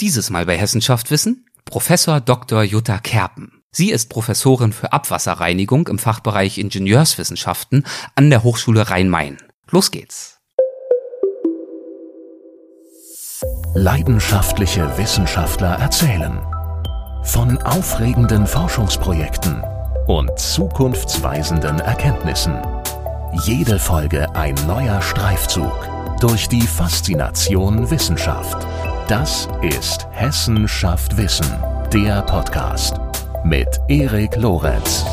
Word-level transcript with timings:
Dieses 0.00 0.30
Mal 0.30 0.46
bei 0.46 0.56
Hessenschaft 0.56 1.10
Wissen 1.10 1.44
Professor 1.66 2.22
Dr. 2.22 2.62
Jutta 2.62 2.98
Kerpen. 2.98 3.62
Sie 3.70 3.90
ist 3.90 4.08
Professorin 4.08 4.72
für 4.72 4.94
Abwasserreinigung 4.94 5.88
im 5.88 5.98
Fachbereich 5.98 6.56
Ingenieurswissenschaften 6.56 7.84
an 8.14 8.30
der 8.30 8.42
Hochschule 8.42 8.88
Rhein-Main. 8.88 9.36
Los 9.70 9.90
geht's. 9.90 10.38
Leidenschaftliche 13.74 14.96
Wissenschaftler 14.96 15.78
erzählen 15.78 16.40
von 17.22 17.58
aufregenden 17.58 18.46
Forschungsprojekten 18.46 19.62
und 20.06 20.30
zukunftsweisenden 20.38 21.78
Erkenntnissen. 21.78 22.58
Jede 23.44 23.78
Folge 23.78 24.34
ein 24.34 24.54
neuer 24.66 25.02
Streifzug 25.02 25.72
durch 26.20 26.48
die 26.48 26.62
Faszination 26.62 27.90
Wissenschaft. 27.90 28.66
Das 29.10 29.48
ist 29.62 30.06
Hessen 30.12 30.68
schafft 30.68 31.16
Wissen, 31.16 31.44
der 31.92 32.22
Podcast 32.22 33.00
mit 33.42 33.66
Erik 33.88 34.36
Lorenz. 34.36 35.04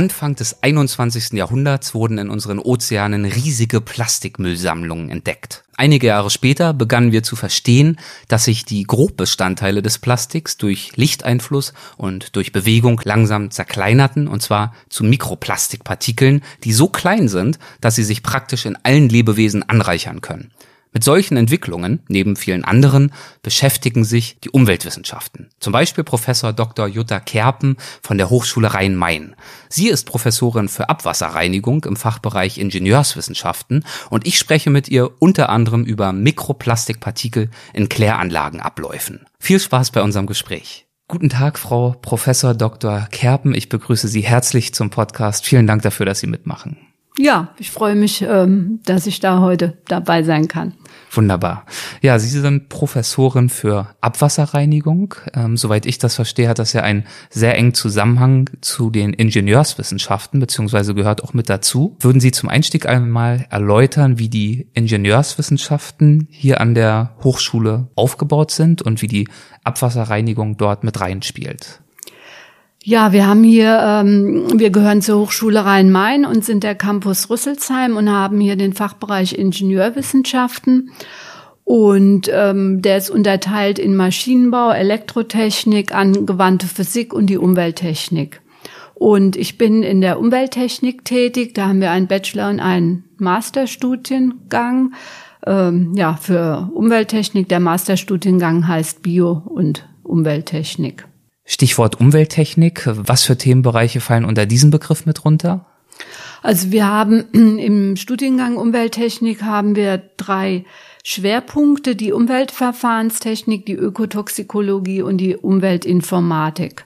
Anfang 0.00 0.34
des 0.34 0.62
21. 0.62 1.32
Jahrhunderts 1.32 1.92
wurden 1.92 2.16
in 2.16 2.30
unseren 2.30 2.58
Ozeanen 2.58 3.26
riesige 3.26 3.82
Plastikmüllsammlungen 3.82 5.10
entdeckt. 5.10 5.62
Einige 5.76 6.06
Jahre 6.06 6.30
später 6.30 6.72
begannen 6.72 7.12
wir 7.12 7.22
zu 7.22 7.36
verstehen, 7.36 7.98
dass 8.26 8.46
sich 8.46 8.64
die 8.64 8.84
Grobbestandteile 8.84 9.82
des 9.82 9.98
Plastiks 9.98 10.56
durch 10.56 10.96
Lichteinfluss 10.96 11.74
und 11.98 12.34
durch 12.34 12.50
Bewegung 12.50 12.98
langsam 13.04 13.50
zerkleinerten, 13.50 14.26
und 14.26 14.40
zwar 14.40 14.74
zu 14.88 15.04
Mikroplastikpartikeln, 15.04 16.40
die 16.64 16.72
so 16.72 16.88
klein 16.88 17.28
sind, 17.28 17.58
dass 17.82 17.96
sie 17.96 18.04
sich 18.04 18.22
praktisch 18.22 18.64
in 18.64 18.78
allen 18.82 19.10
Lebewesen 19.10 19.68
anreichern 19.68 20.22
können. 20.22 20.50
Mit 20.92 21.04
solchen 21.04 21.36
Entwicklungen, 21.36 22.00
neben 22.08 22.34
vielen 22.34 22.64
anderen, 22.64 23.12
beschäftigen 23.42 24.04
sich 24.04 24.38
die 24.40 24.50
Umweltwissenschaften. 24.50 25.48
Zum 25.60 25.72
Beispiel 25.72 26.02
Professor 26.02 26.52
Dr. 26.52 26.88
Jutta 26.88 27.20
Kerpen 27.20 27.76
von 28.02 28.18
der 28.18 28.28
Hochschule 28.28 28.74
Rhein-Main. 28.74 29.36
Sie 29.68 29.88
ist 29.88 30.04
Professorin 30.04 30.68
für 30.68 30.88
Abwasserreinigung 30.88 31.84
im 31.84 31.94
Fachbereich 31.94 32.58
Ingenieurswissenschaften 32.58 33.84
und 34.10 34.26
ich 34.26 34.36
spreche 34.36 34.70
mit 34.70 34.88
ihr 34.88 35.10
unter 35.20 35.48
anderem 35.48 35.84
über 35.84 36.12
Mikroplastikpartikel 36.12 37.50
in 37.72 37.88
Kläranlagenabläufen. 37.88 39.26
Viel 39.38 39.60
Spaß 39.60 39.92
bei 39.92 40.02
unserem 40.02 40.26
Gespräch. 40.26 40.86
Guten 41.06 41.28
Tag, 41.28 41.58
Frau 41.58 41.96
Professor 42.02 42.54
Dr. 42.54 43.06
Kerpen. 43.10 43.54
Ich 43.54 43.68
begrüße 43.68 44.08
Sie 44.08 44.22
herzlich 44.22 44.74
zum 44.74 44.90
Podcast. 44.90 45.44
Vielen 45.44 45.66
Dank 45.66 45.82
dafür, 45.82 46.06
dass 46.06 46.20
Sie 46.20 46.26
mitmachen. 46.26 46.78
Ja, 47.18 47.52
ich 47.58 47.70
freue 47.70 47.96
mich, 47.96 48.22
ähm, 48.22 48.80
dass 48.84 49.06
ich 49.06 49.20
da 49.20 49.40
heute 49.40 49.76
dabei 49.88 50.22
sein 50.22 50.48
kann. 50.48 50.74
Wunderbar. 51.12 51.66
Ja, 52.02 52.20
Sie 52.20 52.28
sind 52.28 52.68
Professorin 52.68 53.48
für 53.48 53.88
Abwasserreinigung. 54.00 55.14
Ähm, 55.34 55.56
soweit 55.56 55.84
ich 55.86 55.98
das 55.98 56.14
verstehe, 56.14 56.48
hat 56.48 56.60
das 56.60 56.72
ja 56.72 56.82
einen 56.82 57.04
sehr 57.30 57.56
engen 57.56 57.74
Zusammenhang 57.74 58.48
zu 58.60 58.90
den 58.90 59.12
Ingenieurswissenschaften, 59.12 60.38
beziehungsweise 60.38 60.94
gehört 60.94 61.24
auch 61.24 61.34
mit 61.34 61.48
dazu. 61.48 61.96
Würden 61.98 62.20
Sie 62.20 62.30
zum 62.30 62.48
Einstieg 62.48 62.86
einmal 62.86 63.46
erläutern, 63.50 64.20
wie 64.20 64.28
die 64.28 64.68
Ingenieurswissenschaften 64.72 66.28
hier 66.30 66.60
an 66.60 66.76
der 66.76 67.16
Hochschule 67.24 67.88
aufgebaut 67.96 68.52
sind 68.52 68.80
und 68.80 69.02
wie 69.02 69.08
die 69.08 69.28
Abwasserreinigung 69.64 70.58
dort 70.58 70.84
mit 70.84 71.00
reinspielt? 71.00 71.80
Ja, 72.82 73.12
wir 73.12 73.26
haben 73.26 73.44
hier, 73.44 73.78
ähm, 73.82 74.46
wir 74.58 74.70
gehören 74.70 75.02
zur 75.02 75.20
Hochschule 75.20 75.66
Rhein-Main 75.66 76.24
und 76.24 76.44
sind 76.44 76.64
der 76.64 76.74
Campus 76.74 77.28
Rüsselsheim 77.28 77.96
und 77.96 78.10
haben 78.10 78.40
hier 78.40 78.56
den 78.56 78.72
Fachbereich 78.72 79.36
Ingenieurwissenschaften. 79.36 80.90
Und 81.64 82.30
ähm, 82.32 82.80
der 82.80 82.96
ist 82.96 83.10
unterteilt 83.10 83.78
in 83.78 83.94
Maschinenbau, 83.94 84.70
Elektrotechnik, 84.70 85.94
angewandte 85.94 86.66
Physik 86.66 87.12
und 87.12 87.26
die 87.26 87.36
Umwelttechnik. 87.36 88.40
Und 88.94 89.36
ich 89.36 89.58
bin 89.58 89.82
in 89.82 90.00
der 90.00 90.18
Umwelttechnik 90.18 91.04
tätig. 91.04 91.54
Da 91.54 91.68
haben 91.68 91.80
wir 91.82 91.90
einen 91.90 92.06
Bachelor- 92.06 92.48
und 92.48 92.60
einen 92.60 93.04
Masterstudiengang. 93.18 94.94
Ähm, 95.46 95.92
ja, 95.96 96.16
für 96.16 96.70
Umwelttechnik. 96.74 97.48
Der 97.48 97.60
Masterstudiengang 97.60 98.66
heißt 98.66 99.02
Bio- 99.02 99.42
und 99.44 99.86
Umwelttechnik. 100.02 101.06
Stichwort 101.50 101.98
Umwelttechnik. 101.98 102.84
Was 102.86 103.24
für 103.24 103.36
Themenbereiche 103.36 104.00
fallen 104.00 104.24
unter 104.24 104.46
diesen 104.46 104.70
Begriff 104.70 105.04
mit 105.04 105.24
runter? 105.24 105.66
Also 106.42 106.70
wir 106.70 106.86
haben 106.86 107.24
im 107.32 107.96
Studiengang 107.96 108.56
Umwelttechnik 108.56 109.42
haben 109.42 109.74
wir 109.74 109.98
drei 110.16 110.64
Schwerpunkte, 111.02 111.96
die 111.96 112.12
Umweltverfahrenstechnik, 112.12 113.66
die 113.66 113.74
Ökotoxikologie 113.74 115.02
und 115.02 115.18
die 115.18 115.36
Umweltinformatik. 115.36 116.84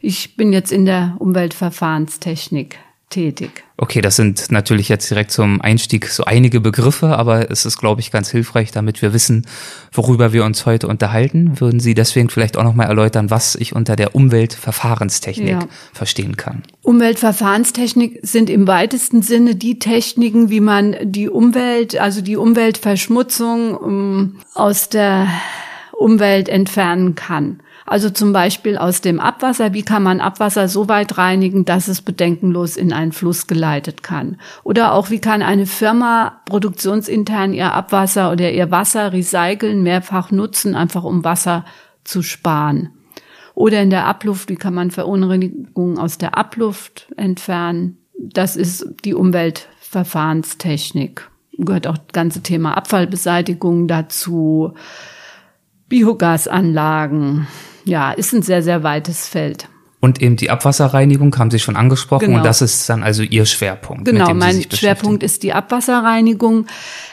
Ich 0.00 0.34
bin 0.34 0.50
jetzt 0.50 0.72
in 0.72 0.86
der 0.86 1.16
Umweltverfahrenstechnik 1.18 2.78
tätig. 3.10 3.64
Okay, 3.76 4.00
das 4.00 4.16
sind 4.16 4.50
natürlich 4.50 4.88
jetzt 4.88 5.08
direkt 5.10 5.30
zum 5.30 5.60
Einstieg 5.60 6.08
so 6.08 6.24
einige 6.24 6.60
Begriffe, 6.60 7.16
aber 7.18 7.50
es 7.50 7.66
ist, 7.66 7.78
glaube 7.78 8.00
ich, 8.00 8.10
ganz 8.10 8.30
hilfreich, 8.30 8.72
damit 8.72 9.02
wir 9.02 9.12
wissen, 9.12 9.46
worüber 9.92 10.32
wir 10.32 10.44
uns 10.44 10.66
heute 10.66 10.88
unterhalten. 10.88 11.60
Würden 11.60 11.78
Sie 11.78 11.94
deswegen 11.94 12.30
vielleicht 12.30 12.56
auch 12.56 12.64
nochmal 12.64 12.86
erläutern, 12.86 13.30
was 13.30 13.54
ich 13.54 13.74
unter 13.76 13.94
der 13.94 14.14
Umweltverfahrenstechnik 14.14 15.50
ja. 15.50 15.68
verstehen 15.92 16.36
kann? 16.36 16.62
Umweltverfahrenstechnik 16.82 18.20
sind 18.22 18.50
im 18.50 18.66
weitesten 18.66 19.22
Sinne 19.22 19.54
die 19.54 19.78
Techniken, 19.78 20.50
wie 20.50 20.60
man 20.60 20.96
die 21.02 21.28
Umwelt, 21.28 21.98
also 22.00 22.22
die 22.22 22.36
Umweltverschmutzung 22.36 23.76
um, 23.76 23.92
ähm, 23.92 24.36
aus 24.54 24.88
der 24.88 25.28
Umwelt 25.98 26.48
entfernen 26.48 27.14
kann. 27.14 27.60
Also 27.86 28.10
zum 28.10 28.32
Beispiel 28.32 28.76
aus 28.76 29.00
dem 29.00 29.20
Abwasser. 29.20 29.72
Wie 29.72 29.82
kann 29.82 30.02
man 30.02 30.20
Abwasser 30.20 30.68
so 30.68 30.88
weit 30.88 31.18
reinigen, 31.18 31.64
dass 31.64 31.88
es 31.88 32.02
bedenkenlos 32.02 32.76
in 32.76 32.92
einen 32.92 33.12
Fluss 33.12 33.46
geleitet 33.46 34.02
kann? 34.02 34.38
Oder 34.64 34.92
auch, 34.92 35.10
wie 35.10 35.20
kann 35.20 35.42
eine 35.42 35.66
Firma 35.66 36.40
produktionsintern 36.46 37.54
ihr 37.54 37.72
Abwasser 37.72 38.32
oder 38.32 38.50
ihr 38.50 38.70
Wasser 38.70 39.12
recyceln, 39.12 39.82
mehrfach 39.82 40.30
nutzen, 40.30 40.74
einfach 40.74 41.04
um 41.04 41.24
Wasser 41.24 41.64
zu 42.04 42.22
sparen? 42.22 42.90
Oder 43.54 43.80
in 43.80 43.90
der 43.90 44.06
Abluft, 44.06 44.50
wie 44.50 44.56
kann 44.56 44.74
man 44.74 44.90
Verunreinigungen 44.90 45.96
aus 45.96 46.18
der 46.18 46.36
Abluft 46.36 47.06
entfernen? 47.16 47.96
Das 48.18 48.56
ist 48.56 48.86
die 49.04 49.14
Umweltverfahrenstechnik. 49.14 51.30
Gehört 51.56 51.86
auch 51.86 51.96
das 51.96 52.12
ganze 52.12 52.42
Thema 52.42 52.76
Abfallbeseitigung 52.76 53.88
dazu, 53.88 54.74
Biogasanlagen, 55.88 57.46
ja, 57.84 58.12
ist 58.12 58.32
ein 58.32 58.42
sehr, 58.42 58.62
sehr 58.62 58.82
weites 58.82 59.28
Feld. 59.28 59.68
Und 59.98 60.20
eben 60.20 60.36
die 60.36 60.50
Abwasserreinigung 60.50 61.36
haben 61.38 61.50
Sie 61.50 61.58
schon 61.58 61.74
angesprochen 61.74 62.26
genau. 62.26 62.38
und 62.38 62.44
das 62.44 62.60
ist 62.60 62.88
dann 62.88 63.02
also 63.02 63.22
Ihr 63.22 63.46
Schwerpunkt. 63.46 64.04
Genau, 64.04 64.34
mein 64.34 64.62
Schwerpunkt 64.70 65.22
ist 65.22 65.42
die 65.42 65.52
Abwasserreinigung. 65.52 66.66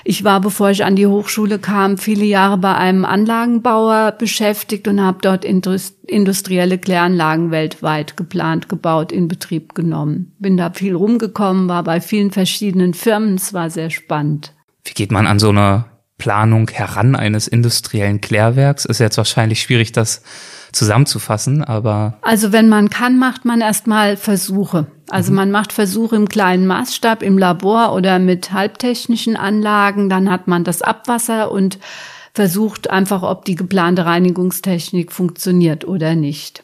Ich 0.04 0.26
war, 0.26 0.42
bevor 0.42 0.70
ich 0.70 0.84
an 0.84 0.96
die 0.96 1.08
Hochschule 1.08 1.60
kam, 1.60 1.98
viele 1.98 2.26
Jahre 2.26 2.58
bei 2.58 2.76
einem 2.76 3.06
Anlagenbauer 3.06 4.12
beschäftigt 4.12 4.88
und 4.88 5.02
habe 5.02 5.20
dort 5.22 5.46
industrielle 5.46 6.78
Kläranlagen 6.78 7.52
weltweit 7.52 8.18
geplant, 8.18 8.68
gebaut, 8.68 9.12
in 9.12 9.30
Betrieb 9.30 9.76
genommen. 9.76 10.34
Bin 10.40 10.58
da 10.58 10.70
viel 10.72 10.94
rumgekommen, 10.94 11.70
war 11.70 11.84
bei 11.84 12.02
vielen 12.02 12.32
verschiedenen 12.32 12.94
Firmen, 12.94 13.36
es 13.36 13.54
war 13.54 13.70
sehr 13.70 13.92
spannend. 13.92 14.54
Wie 14.84 14.94
geht 14.94 15.12
man 15.12 15.26
an 15.26 15.40
so 15.40 15.50
eine 15.50 15.86
Planung 16.24 16.70
heran 16.70 17.18
eines 17.18 17.50
industriellen 17.50 18.22
Klärwerks? 18.22 18.86
Ist 18.86 19.02
jetzt 19.02 19.18
wahrscheinlich 19.18 19.62
schwierig, 19.62 19.92
das 19.92 20.22
zusammenzufassen, 20.72 21.66
aber. 21.66 22.18
Also 22.22 22.54
wenn 22.54 22.70
man 22.70 22.90
kann, 22.90 23.20
macht 23.20 23.44
man 23.44 23.60
erstmal 23.60 24.16
Versuche. 24.16 24.88
Also 25.10 25.32
mhm. 25.32 25.36
man 25.36 25.52
macht 25.52 25.74
Versuche 25.74 26.16
im 26.16 26.30
kleinen 26.30 26.66
Maßstab, 26.66 27.24
im 27.24 27.38
Labor 27.38 27.94
oder 27.94 28.20
mit 28.20 28.54
halbtechnischen 28.54 29.36
Anlagen. 29.36 30.08
Dann 30.08 30.32
hat 30.32 30.48
man 30.48 30.64
das 30.64 30.82
Abwasser 30.82 31.52
und 31.52 31.78
versucht 32.34 32.90
einfach, 32.90 33.22
ob 33.22 33.44
die 33.44 33.56
geplante 33.56 34.06
Reinigungstechnik 34.06 35.12
funktioniert 35.12 35.86
oder 35.86 36.16
nicht. 36.16 36.64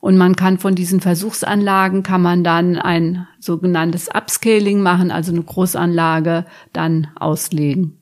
Und 0.00 0.16
man 0.16 0.34
kann 0.34 0.58
von 0.58 0.74
diesen 0.74 1.00
Versuchsanlagen 1.00 2.02
kann 2.02 2.22
man 2.22 2.42
dann 2.42 2.76
ein 2.76 3.28
sogenanntes 3.38 4.08
Upscaling 4.12 4.82
machen, 4.82 5.12
also 5.12 5.30
eine 5.30 5.42
Großanlage 5.42 6.44
dann 6.72 7.06
auslegen. 7.14 7.96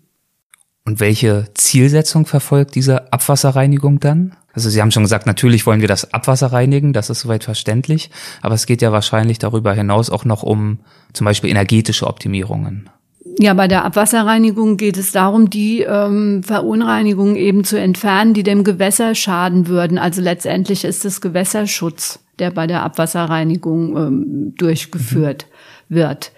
Und 0.87 1.01
welche 1.01 1.47
Zielsetzung 1.55 2.27
verfolgt 2.27 2.75
diese 2.75 3.11
Abwasserreinigung 3.11 4.01
dann? 4.01 4.37
Also 4.53 4.69
Sie 4.69 4.83
haben 4.83 4.91
schon 4.91 5.03
gesagt, 5.03 5.27
natürlich 5.27 5.67
wollen 5.67 5.81
wir 5.81 5.89
das 5.89 6.13
Abwasser 6.13 6.49
reinigen, 6.49 6.93
das 6.93 7.09
ist 7.09 7.21
soweit 7.21 7.43
verständlich, 7.43 8.11
aber 8.43 8.55
es 8.55 8.67
geht 8.67 8.83
ja 8.83 8.93
wahrscheinlich 8.93 9.39
darüber 9.39 9.73
hinaus 9.73 10.11
auch 10.11 10.27
noch 10.27 10.43
um 10.43 10.79
zum 11.15 11.25
Beispiel 11.25 11.51
energetische 11.51 12.07
Optimierungen. 12.07 12.91
Ja, 13.39 13.55
bei 13.55 13.67
der 13.67 13.85
Abwasserreinigung 13.85 14.77
geht 14.77 14.99
es 14.99 15.11
darum, 15.11 15.49
die 15.49 15.81
ähm, 15.81 16.43
Verunreinigungen 16.45 17.35
eben 17.35 17.65
zu 17.65 17.81
entfernen, 17.81 18.35
die 18.35 18.43
dem 18.43 18.63
Gewässer 18.63 19.15
schaden 19.15 19.67
würden. 19.67 19.99
Also 19.99 20.21
letztendlich 20.21 20.85
ist 20.85 21.05
es 21.05 21.21
Gewässerschutz, 21.23 22.21
der 22.39 22.51
bei 22.51 22.67
der 22.67 22.83
Abwasserreinigung 22.83 23.97
ähm, 23.97 24.55
durchgeführt 24.57 25.47
mhm. 25.89 25.95
wird. 25.95 26.33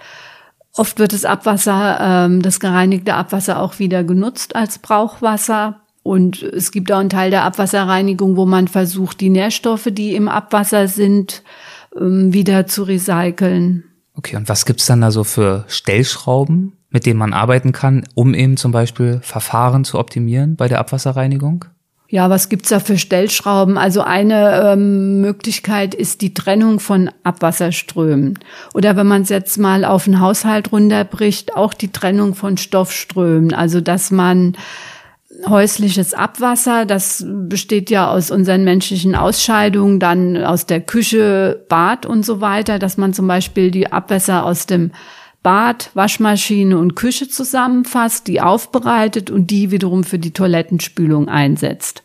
Oft 0.77 0.99
wird 0.99 1.13
das 1.13 1.25
Abwasser, 1.25 1.99
ähm, 2.01 2.43
das 2.43 2.61
gereinigte 2.61 3.15
Abwasser 3.15 3.61
auch 3.61 3.79
wieder 3.79 4.05
genutzt 4.05 4.55
als 4.55 4.79
Brauchwasser. 4.79 5.81
Und 6.03 6.43
es 6.43 6.71
gibt 6.71 6.93
auch 6.93 6.99
einen 6.99 7.11
Teil 7.11 7.31
der 7.31 7.43
Abwasserreinigung, 7.45 8.37
wo 8.37 8.47
man 8.47 8.69
versucht, 8.69 9.21
die 9.21 9.31
Nährstoffe, 9.31 9.89
die 9.91 10.15
im 10.15 10.29
Abwasser 10.29 10.87
sind, 10.87 11.43
ähm, 11.99 12.33
wieder 12.33 12.67
zu 12.67 12.85
recyceln. 12.85 13.85
Okay, 14.15 14.37
und 14.37 14.49
was 14.49 14.65
gibt's 14.65 14.87
dann 14.87 15.01
da 15.01 15.11
so 15.11 15.25
für 15.25 15.65
Stellschrauben, 15.69 16.75
mit 16.91 17.07
denen 17.07 17.19
man 17.19 17.33
arbeiten 17.33 17.73
kann, 17.73 18.07
um 18.15 18.35
eben 18.35 18.57
zum 18.57 18.73
Beispiel 18.73 19.21
Verfahren 19.23 19.85
zu 19.85 19.99
optimieren 19.99 20.57
bei 20.57 20.69
der 20.69 20.79
Abwasserreinigung? 20.79 21.67
Ja, 22.09 22.31
was 22.31 22.49
gibt's 22.49 22.69
da 22.69 22.79
für 22.79 22.99
Stellschrauben? 22.99 23.77
Also 23.77 24.01
eine 24.03 24.73
ähm, 24.73 25.21
Möglichkeit 25.21 25.95
ist 25.95 26.21
die 26.21 26.35
Trennung 26.35 26.79
von 26.79 27.11
Abwasserströmen. 27.25 28.39
Oder 28.75 28.97
wenn 28.97 29.09
man 29.09 29.23
es 29.23 29.29
jetzt 29.29 29.59
mal 29.59 29.85
auf 29.85 30.05
den 30.05 30.21
Haushalt 30.21 30.71
runterbricht, 30.71 31.57
auch 31.57 31.75
die 31.75 31.91
Trennung 31.91 32.37
von 32.37 32.59
Stoffströmen. 32.59 33.53
Also 33.53 33.81
dass 33.81 34.13
man 34.13 34.57
häusliches 35.47 36.15
Abwasser, 36.15 36.87
das 36.87 37.25
besteht 37.27 37.91
ja 37.91 38.11
aus 38.11 38.31
unseren 38.31 38.65
menschlichen 38.65 39.15
Ausscheidungen, 39.15 40.01
dann 40.01 40.37
aus 40.37 40.67
der 40.67 40.81
Küche, 40.81 41.65
Bad 41.69 42.07
und 42.07 42.25
so 42.25 42.41
weiter, 42.41 42.79
dass 42.79 42.97
man 42.97 43.13
zum 43.13 43.27
Beispiel 43.27 43.71
die 43.71 43.93
Abwässer 43.93 44.45
aus 44.45 44.67
dem 44.67 44.93
Bad, 45.47 45.91
Waschmaschine 45.95 46.77
und 46.77 46.97
Küche 46.97 47.29
zusammenfasst, 47.29 48.27
die 48.27 48.41
aufbereitet 48.41 49.31
und 49.31 49.53
die 49.53 49.71
wiederum 49.71 50.03
für 50.03 50.19
die 50.19 50.33
Toilettenspülung 50.33 51.29
einsetzt. 51.29 52.03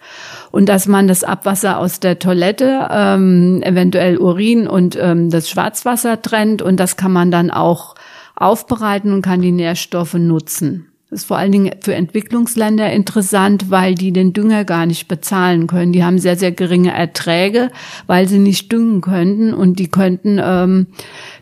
Und 0.52 0.70
dass 0.70 0.86
man 0.86 1.08
das 1.08 1.24
Abwasser 1.24 1.80
aus 1.80 2.00
der 2.00 2.20
Toilette, 2.20 2.88
ähm, 2.92 3.64
eventuell 3.64 4.20
Urin 4.20 4.68
und 4.68 4.96
ähm, 4.96 5.32
das 5.32 5.50
Schwarzwasser 5.50 6.22
trennt 6.22 6.62
und 6.62 6.80
das 6.80 6.98
kann 6.98 7.14
man 7.14 7.32
dann 7.32 7.50
auch 7.50 7.96
aufbereiten 8.36 9.12
und 9.12 9.24
kann 9.24 9.42
die 9.42 9.52
Nährstoffe 9.52 10.14
nutzen. 10.14 10.91
Das 11.12 11.24
ist 11.24 11.28
vor 11.28 11.38
allen 11.38 11.52
Dingen 11.52 11.72
für 11.82 11.94
Entwicklungsländer 11.94 12.90
interessant, 12.90 13.70
weil 13.70 13.96
die 13.96 14.14
den 14.14 14.32
Dünger 14.32 14.64
gar 14.64 14.86
nicht 14.86 15.10
bezahlen 15.10 15.68
können. 15.68 15.92
Die 15.92 16.06
haben 16.06 16.20
sehr, 16.20 16.38
sehr 16.38 16.54
geringe 16.54 16.94
Erträge, 16.94 17.70
weil 18.08 18.30
sie 18.30 18.40
nicht 18.40 18.72
düngen 18.72 19.02
könnten 19.02 19.54
und 19.54 19.78
die 19.78 19.90
könnten 19.90 20.40
ähm, 20.42 20.88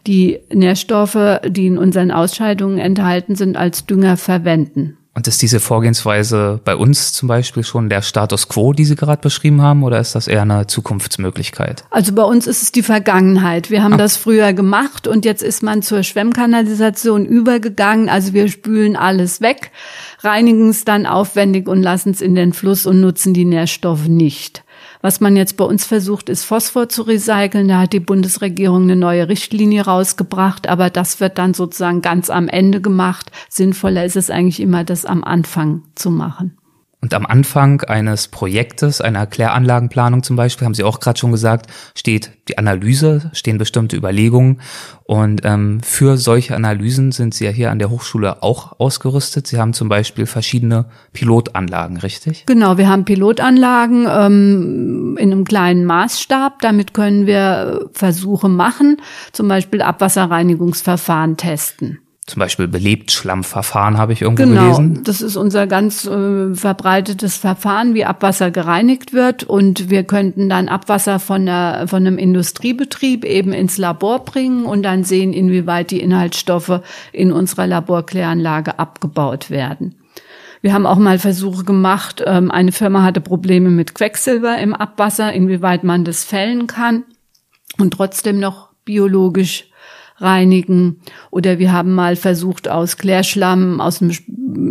die 0.07 0.39
Nährstoffe, 0.51 1.39
die 1.47 1.67
in 1.67 1.77
unseren 1.77 2.09
Ausscheidungen 2.09 2.79
enthalten 2.79 3.35
sind, 3.35 3.57
als 3.57 3.85
Dünger 3.85 4.17
verwenden. 4.17 4.97
Und 5.15 5.27
ist 5.27 5.41
diese 5.41 5.59
Vorgehensweise 5.59 6.61
bei 6.63 6.75
uns 6.75 7.11
zum 7.13 7.27
Beispiel 7.27 7.63
schon 7.63 7.89
der 7.89 8.01
Status 8.01 8.47
quo, 8.47 8.73
die 8.73 8.85
Sie 8.85 8.95
gerade 8.95 9.21
beschrieben 9.21 9.61
haben, 9.61 9.83
oder 9.83 9.99
ist 9.99 10.15
das 10.15 10.27
eher 10.27 10.43
eine 10.43 10.67
Zukunftsmöglichkeit? 10.67 11.83
Also 11.89 12.13
bei 12.13 12.23
uns 12.23 12.47
ist 12.47 12.61
es 12.61 12.71
die 12.71 12.83
Vergangenheit. 12.83 13.69
Wir 13.69 13.83
haben 13.83 13.95
ah. 13.95 13.97
das 13.97 14.17
früher 14.17 14.53
gemacht 14.53 15.07
und 15.07 15.25
jetzt 15.25 15.41
ist 15.41 15.63
man 15.63 15.81
zur 15.81 16.03
Schwemmkanalisation 16.03 17.25
übergegangen. 17.25 18.07
Also 18.07 18.33
wir 18.33 18.47
spülen 18.47 18.95
alles 18.95 19.41
weg, 19.41 19.71
reinigen 20.21 20.69
es 20.69 20.85
dann 20.85 21.05
aufwendig 21.05 21.67
und 21.67 21.81
lassen 21.81 22.11
es 22.11 22.21
in 22.21 22.35
den 22.35 22.53
Fluss 22.53 22.85
und 22.85 23.01
nutzen 23.01 23.33
die 23.33 23.45
Nährstoffe 23.45 24.07
nicht. 24.07 24.63
Was 25.01 25.21
man 25.21 25.37
jetzt 25.37 25.55
bei 25.55 25.63
uns 25.63 25.85
versucht, 25.85 26.27
ist 26.27 26.43
Phosphor 26.43 26.89
zu 26.89 27.03
recyceln. 27.03 27.69
Da 27.69 27.79
hat 27.79 27.93
die 27.93 28.01
Bundesregierung 28.01 28.83
eine 28.83 28.97
neue 28.97 29.29
Richtlinie 29.29 29.85
rausgebracht, 29.85 30.67
aber 30.67 30.89
das 30.89 31.21
wird 31.21 31.37
dann 31.37 31.53
sozusagen 31.53 32.01
ganz 32.01 32.29
am 32.29 32.49
Ende 32.49 32.81
gemacht. 32.81 33.31
Sinnvoller 33.47 34.03
ist 34.03 34.17
es 34.17 34.29
eigentlich 34.29 34.59
immer, 34.59 34.83
das 34.83 35.05
am 35.05 35.23
Anfang 35.23 35.83
zu 35.95 36.11
machen. 36.11 36.58
Und 37.01 37.13
am 37.13 37.25
Anfang 37.25 37.81
eines 37.83 38.27
Projektes, 38.27 38.99
einer 38.99 39.25
Kläranlagenplanung 39.25 40.21
zum 40.21 40.35
Beispiel, 40.35 40.65
haben 40.65 40.73
Sie 40.73 40.83
auch 40.83 40.99
gerade 40.99 41.17
schon 41.17 41.31
gesagt, 41.31 41.67
steht 41.95 42.31
die 42.49 42.57
Analyse, 42.57 43.31
stehen 43.31 43.57
bestimmte 43.57 43.95
Überlegungen. 43.95 44.59
Und 45.05 45.41
ähm, 45.45 45.79
für 45.81 46.17
solche 46.17 46.57
Analysen 46.57 47.13
sind 47.13 47.33
Sie 47.33 47.45
ja 47.45 47.51
hier 47.51 47.71
an 47.71 47.79
der 47.79 47.89
Hochschule 47.89 48.43
auch 48.43 48.79
ausgerüstet. 48.79 49.47
Sie 49.47 49.57
haben 49.57 49.71
zum 49.71 49.87
Beispiel 49.87 50.25
verschiedene 50.25 50.85
Pilotanlagen, 51.13 51.97
richtig? 51.97 52.45
Genau, 52.47 52.77
wir 52.77 52.89
haben 52.89 53.05
Pilotanlagen 53.05 54.05
ähm, 54.09 55.17
in 55.17 55.31
einem 55.31 55.45
kleinen 55.45 55.85
Maßstab. 55.85 56.59
Damit 56.59 56.93
können 56.93 57.25
wir 57.25 57.89
Versuche 57.93 58.49
machen, 58.49 58.97
zum 59.31 59.47
Beispiel 59.47 59.81
Abwasserreinigungsverfahren 59.81 61.37
testen 61.37 61.99
zum 62.29 62.39
Beispiel 62.39 62.67
Belebtschlammverfahren 62.67 63.97
habe 63.97 64.13
ich 64.13 64.21
irgendwo 64.21 64.43
genau, 64.43 64.61
gelesen. 64.61 64.93
Genau, 64.93 65.03
das 65.03 65.21
ist 65.21 65.35
unser 65.35 65.65
ganz 65.67 66.05
äh, 66.05 66.53
verbreitetes 66.53 67.37
Verfahren, 67.37 67.95
wie 67.95 68.05
Abwasser 68.05 68.51
gereinigt 68.51 69.13
wird. 69.13 69.43
Und 69.43 69.89
wir 69.89 70.03
könnten 70.03 70.47
dann 70.47 70.69
Abwasser 70.69 71.19
von, 71.19 71.45
der, 71.45 71.85
von 71.87 72.05
einem 72.05 72.17
Industriebetrieb 72.17 73.25
eben 73.25 73.51
ins 73.51 73.77
Labor 73.77 74.25
bringen 74.25 74.65
und 74.65 74.83
dann 74.83 75.03
sehen, 75.03 75.33
inwieweit 75.33 75.91
die 75.91 75.99
Inhaltsstoffe 75.99 76.81
in 77.11 77.31
unserer 77.31 77.65
Laborkläranlage 77.65 78.77
abgebaut 78.77 79.49
werden. 79.49 79.95
Wir 80.61 80.73
haben 80.73 80.85
auch 80.85 80.97
mal 80.97 81.19
Versuche 81.19 81.63
gemacht. 81.63 82.23
Ähm, 82.25 82.51
eine 82.51 82.71
Firma 82.71 83.03
hatte 83.03 83.21
Probleme 83.21 83.69
mit 83.69 83.95
Quecksilber 83.95 84.57
im 84.59 84.75
Abwasser, 84.75 85.33
inwieweit 85.33 85.83
man 85.83 86.03
das 86.03 86.23
fällen 86.23 86.67
kann 86.67 87.05
und 87.79 87.91
trotzdem 87.91 88.39
noch 88.39 88.69
biologisch 88.85 89.68
reinigen. 90.21 91.01
Oder 91.31 91.59
wir 91.59 91.71
haben 91.71 91.93
mal 91.93 92.15
versucht, 92.15 92.69
aus 92.69 92.97
Klärschlamm, 92.97 93.81
aus 93.81 93.99
dem 93.99 94.11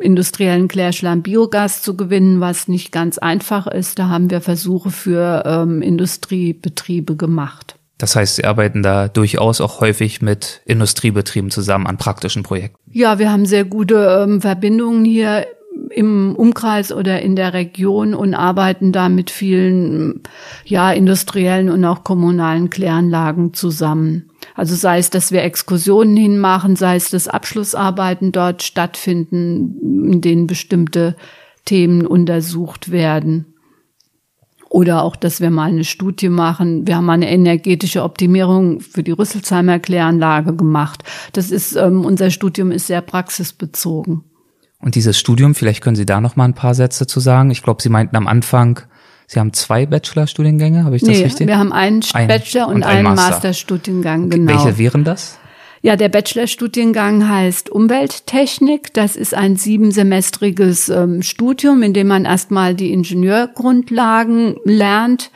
industriellen 0.01 0.69
Klärschlamm 0.69 1.23
Biogas 1.23 1.83
zu 1.83 1.97
gewinnen, 1.97 2.41
was 2.41 2.69
nicht 2.69 2.93
ganz 2.93 3.19
einfach 3.19 3.67
ist. 3.67 3.99
Da 3.99 4.09
haben 4.09 4.31
wir 4.31 4.41
Versuche 4.41 4.91
für 4.91 5.43
ähm, 5.47 5.83
Industriebetriebe 5.83 7.17
gemacht. 7.17 7.77
Das 7.99 8.15
heißt, 8.15 8.37
Sie 8.37 8.45
arbeiten 8.45 8.83
da 8.83 9.09
durchaus 9.09 9.61
auch 9.61 9.81
häufig 9.81 10.23
mit 10.23 10.63
Industriebetrieben 10.67 11.51
zusammen 11.51 11.89
an 11.89 11.99
praktischen 11.99 12.45
Projekten. 12.45 12.79
Ja, 12.93 13.19
wir 13.19 13.33
haben 13.33 13.45
sehr 13.45 13.65
gute 13.65 14.25
ähm, 14.25 14.41
Verbindungen 14.41 15.05
hier 15.05 15.47
im 15.91 16.35
Umkreis 16.37 16.93
oder 16.93 17.21
in 17.23 17.35
der 17.35 17.55
Region 17.55 18.15
und 18.15 18.35
arbeiten 18.35 18.93
da 18.93 19.09
mit 19.09 19.31
vielen 19.31 20.23
ja 20.65 20.93
industriellen 20.93 21.71
und 21.71 21.85
auch 21.85 22.05
kommunalen 22.05 22.71
Kläranlagen 22.71 23.55
zusammen. 23.55 24.28
Also 24.59 24.75
sei 24.75 24.99
es, 24.99 25.09
dass 25.09 25.31
wir 25.31 25.45
Exkursionen 25.45 26.17
hinmachen, 26.17 26.75
sei 26.75 26.97
es, 26.97 27.11
dass 27.11 27.29
Abschlussarbeiten 27.29 28.33
dort 28.33 28.65
stattfinden, 28.65 30.11
in 30.11 30.21
denen 30.21 30.49
bestimmte 30.49 31.15
Themen 31.65 32.05
untersucht 32.05 32.91
werden. 32.91 33.55
Oder 34.69 35.05
auch, 35.05 35.15
dass 35.15 35.41
wir 35.41 35.51
mal 35.51 35.69
eine 35.69 35.85
Studie 35.85 36.29
machen. 36.29 36.89
Wir 36.89 36.97
haben 36.97 37.09
eine 37.09 37.31
energetische 37.31 38.03
Optimierung 38.03 38.81
für 38.81 39.05
die 39.05 39.13
Rüsselsheimer 39.13 39.79
Kläranlage 39.79 40.53
gemacht. 40.57 41.05
Das 41.35 41.53
ist, 41.53 41.77
ähm, 41.77 42.05
unser 42.05 42.33
Studium 42.33 42.73
ist 42.73 42.89
sehr 42.89 43.01
praxisbezogen. 43.01 44.25
Und 44.81 44.97
dieses 44.97 45.17
Studium, 45.17 45.55
vielleicht 45.55 45.85
können 45.85 45.95
Sie 45.95 46.05
da 46.05 46.21
noch 46.21 46.35
mal 46.35 46.47
ein 46.47 46.55
paar 46.55 46.75
Sätze 46.75 47.07
zu 47.07 47.21
sagen. 47.21 47.53
Ich 47.53 47.63
glaube, 47.63 47.81
Sie 47.81 47.91
meinten 47.91 48.17
am 48.17 48.27
Anfang, 48.27 48.81
Sie 49.31 49.39
haben 49.39 49.53
zwei 49.53 49.85
Bachelorstudiengänge, 49.85 50.85
habe 50.85 50.97
ich 50.97 51.03
das 51.03 51.11
nee, 51.11 51.23
richtig? 51.23 51.47
Wir 51.47 51.59
haben 51.59 51.71
einen 51.71 52.01
Bachelor 52.01 52.69
und, 52.69 52.77
und 52.77 52.83
einen 52.85 53.03
Master. 53.03 53.31
Masterstudiengang, 53.31 54.31
genau. 54.31 54.65
Welche 54.65 54.79
wären 54.79 55.05
das? 55.05 55.39
Ja, 55.83 55.97
der 55.97 56.09
Bachelorstudiengang 56.09 57.29
heißt 57.29 57.69
Umwelttechnik. 57.69 58.95
Das 58.95 59.17
ist 59.17 59.35
ein 59.35 59.57
siebensemestriges 59.57 60.89
ähm, 60.89 61.21
Studium, 61.21 61.83
in 61.83 61.93
dem 61.93 62.09
man 62.09 62.25
erstmal 62.25 62.75
die 62.75 62.91
Ingenieurgrundlagen 62.91 64.57
lernt, 64.65 65.31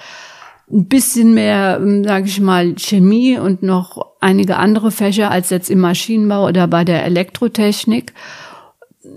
ein 0.73 0.87
bisschen 0.87 1.35
mehr, 1.35 1.79
ähm, 1.79 2.03
sage 2.03 2.27
ich 2.27 2.41
mal, 2.41 2.75
Chemie 2.79 3.39
und 3.39 3.63
noch 3.63 4.15
einige 4.21 4.57
andere 4.57 4.91
Fächer 4.91 5.31
als 5.31 5.51
jetzt 5.51 5.71
im 5.71 5.81
Maschinenbau 5.81 6.49
oder 6.49 6.67
bei 6.67 6.85
der 6.85 7.05
Elektrotechnik 7.05 8.15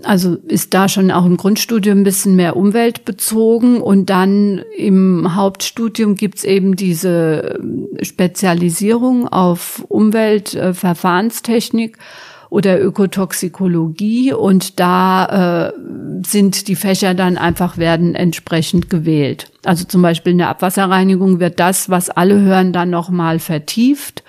also 0.02 0.36
ist 0.46 0.74
da 0.74 0.88
schon 0.88 1.10
auch 1.10 1.26
im 1.26 1.36
Grundstudium 1.36 2.00
ein 2.00 2.04
bisschen 2.04 2.36
mehr 2.36 2.56
umweltbezogen. 2.56 3.80
Und 3.80 4.10
dann 4.10 4.62
im 4.76 5.34
Hauptstudium 5.34 6.14
gibt's 6.14 6.44
eben 6.44 6.76
diese 6.76 7.58
äh, 8.00 8.04
Spezialisierung 8.04 9.26
auf 9.28 9.84
Umweltverfahrenstechnik 9.88 11.98
oder 12.48 12.80
Ökotoxikologie. 12.80 14.32
Und 14.32 14.78
da 14.78 15.68
äh, 15.68 15.72
sind 16.24 16.68
die 16.68 16.76
Fächer 16.76 17.14
dann 17.14 17.38
einfach 17.38 17.78
werden 17.78 18.14
entsprechend 18.14 18.90
gewählt. 18.90 19.50
Also 19.64 19.84
zum 19.84 20.02
Beispiel 20.02 20.32
in 20.32 20.38
der 20.38 20.48
Abwasserreinigung 20.48 21.40
wird 21.40 21.60
das, 21.60 21.90
was 21.90 22.10
alle 22.10 22.40
hören, 22.40 22.72
dann 22.72 22.90
nochmal 22.90 23.38
vertieft 23.38 24.22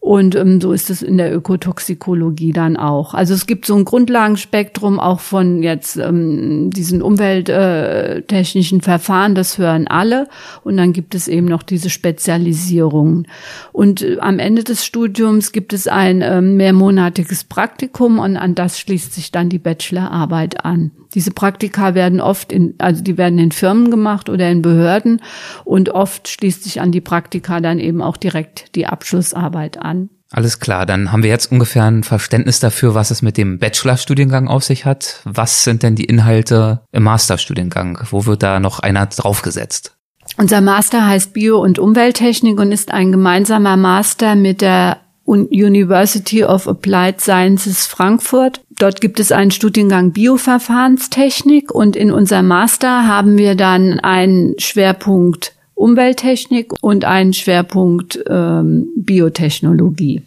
und 0.00 0.34
ähm, 0.34 0.62
so 0.62 0.72
ist 0.72 0.88
es 0.88 1.02
in 1.02 1.18
der 1.18 1.32
Ökotoxikologie 1.34 2.52
dann 2.52 2.78
auch. 2.78 3.12
Also 3.12 3.34
es 3.34 3.46
gibt 3.46 3.66
so 3.66 3.76
ein 3.76 3.84
Grundlagenspektrum 3.84 4.98
auch 4.98 5.20
von 5.20 5.62
jetzt 5.62 5.98
ähm, 5.98 6.70
diesen 6.70 7.02
umwelttechnischen 7.02 8.80
Verfahren, 8.80 9.34
das 9.34 9.58
hören 9.58 9.86
alle. 9.88 10.26
Und 10.64 10.78
dann 10.78 10.94
gibt 10.94 11.14
es 11.14 11.28
eben 11.28 11.46
noch 11.46 11.62
diese 11.62 11.90
Spezialisierungen. 11.90 13.28
Und 13.72 14.00
äh, 14.00 14.16
am 14.20 14.38
Ende 14.38 14.64
des 14.64 14.86
Studiums 14.86 15.52
gibt 15.52 15.74
es 15.74 15.86
ein 15.86 16.22
ähm, 16.22 16.56
mehrmonatiges 16.56 17.44
Praktikum 17.44 18.20
und 18.20 18.38
an 18.38 18.54
das 18.54 18.80
schließt 18.80 19.12
sich 19.12 19.32
dann 19.32 19.50
die 19.50 19.58
Bachelorarbeit 19.58 20.64
an. 20.64 20.92
Diese 21.14 21.32
Praktika 21.32 21.94
werden 21.94 22.20
oft 22.20 22.52
in, 22.52 22.74
also 22.78 23.02
die 23.02 23.18
werden 23.18 23.38
in 23.38 23.50
Firmen 23.50 23.90
gemacht 23.90 24.28
oder 24.28 24.48
in 24.48 24.62
Behörden 24.62 25.20
und 25.64 25.88
oft 25.88 26.28
schließt 26.28 26.62
sich 26.62 26.80
an 26.80 26.92
die 26.92 27.00
Praktika 27.00 27.60
dann 27.60 27.80
eben 27.80 28.00
auch 28.00 28.16
direkt 28.16 28.76
die 28.76 28.86
Abschlussarbeit 28.86 29.78
an. 29.78 29.89
Alles 30.32 30.60
klar, 30.60 30.86
dann 30.86 31.10
haben 31.10 31.24
wir 31.24 31.30
jetzt 31.30 31.50
ungefähr 31.50 31.84
ein 31.84 32.04
Verständnis 32.04 32.60
dafür, 32.60 32.94
was 32.94 33.10
es 33.10 33.20
mit 33.20 33.36
dem 33.36 33.58
Bachelorstudiengang 33.58 34.46
auf 34.46 34.62
sich 34.62 34.84
hat. 34.84 35.20
Was 35.24 35.64
sind 35.64 35.82
denn 35.82 35.96
die 35.96 36.04
Inhalte 36.04 36.82
im 36.92 37.02
Masterstudiengang? 37.02 37.98
Wo 38.10 38.26
wird 38.26 38.44
da 38.44 38.60
noch 38.60 38.78
einer 38.78 39.06
draufgesetzt? 39.06 39.96
Unser 40.36 40.60
Master 40.60 41.06
heißt 41.06 41.32
Bio- 41.32 41.60
und 41.60 41.80
Umwelttechnik 41.80 42.60
und 42.60 42.70
ist 42.70 42.92
ein 42.92 43.10
gemeinsamer 43.10 43.76
Master 43.76 44.36
mit 44.36 44.60
der 44.60 44.98
University 45.24 46.44
of 46.44 46.66
Applied 46.68 47.20
Sciences 47.20 47.86
Frankfurt. 47.86 48.60
Dort 48.78 49.00
gibt 49.00 49.20
es 49.20 49.32
einen 49.32 49.50
Studiengang 49.50 50.12
Bioverfahrenstechnik 50.12 51.72
und 51.72 51.96
in 51.96 52.10
unserem 52.10 52.48
Master 52.48 53.06
haben 53.06 53.36
wir 53.36 53.54
dann 53.54 54.00
einen 54.00 54.58
Schwerpunkt 54.58 55.52
Umwelttechnik 55.80 56.74
und 56.82 57.06
einen 57.06 57.32
Schwerpunkt 57.32 58.22
ähm, 58.28 58.90
Biotechnologie. 58.96 60.22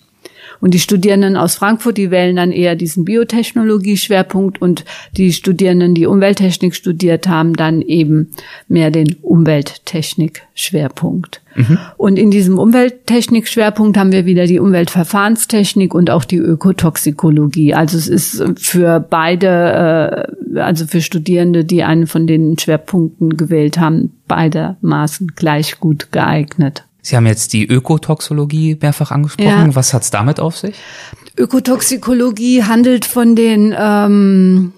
Und 0.64 0.74
die 0.74 0.80
Studierenden 0.80 1.36
aus 1.36 1.56
Frankfurt, 1.56 1.98
die 1.98 2.10
wählen 2.10 2.38
dann 2.38 2.54
eher 2.54 2.78
diesen 2.78 3.04
Biotechnologie-Schwerpunkt 3.04 4.62
und 4.62 4.86
die 5.18 5.34
Studierenden, 5.34 5.94
die 5.94 6.06
Umwelttechnik 6.06 6.74
studiert 6.74 7.28
haben, 7.28 7.54
dann 7.54 7.82
eben 7.82 8.32
mehr 8.70 8.90
den 8.90 9.18
Umwelttechnik-Schwerpunkt. 9.22 11.42
Mhm. 11.56 11.80
Und 11.98 12.18
in 12.18 12.32
diesem 12.32 12.60
Umwelttechnik-Schwerpunkt 12.60 13.98
haben 13.98 14.14
wir 14.14 14.26
wieder 14.26 14.46
die 14.46 14.60
Umweltverfahrenstechnik 14.60 15.94
und 15.94 16.10
auch 16.10 16.24
die 16.24 16.38
Ökotoxikologie. 16.38 17.74
Also 17.74 17.98
es 17.98 18.08
ist 18.08 18.42
für 18.56 19.02
beide, 19.02 20.30
äh, 20.56 20.60
also 20.62 20.88
für 20.88 21.02
Studierende, 21.02 21.66
die 21.66 21.84
einen 21.84 22.08
von 22.08 22.26
den 22.26 22.58
Schwerpunkten 22.58 23.36
gewählt 23.36 23.78
haben, 23.78 24.14
beidermaßen 24.30 25.34
gleich 25.36 25.82
gut 25.82 26.14
geeignet. 26.14 26.86
Sie 27.04 27.18
haben 27.18 27.28
jetzt 27.28 27.52
die 27.52 27.68
Ökotoxologie 27.68 28.78
mehrfach 28.82 29.12
angesprochen. 29.12 29.48
Ja. 29.68 29.76
Was 29.76 29.94
hat's 29.94 30.10
damit 30.10 30.40
auf 30.40 30.58
sich? 30.58 30.78
Ökotoxikologie 31.38 32.64
handelt 32.64 33.04
von 33.04 33.36
den 33.36 33.76
ähm, 33.78 34.72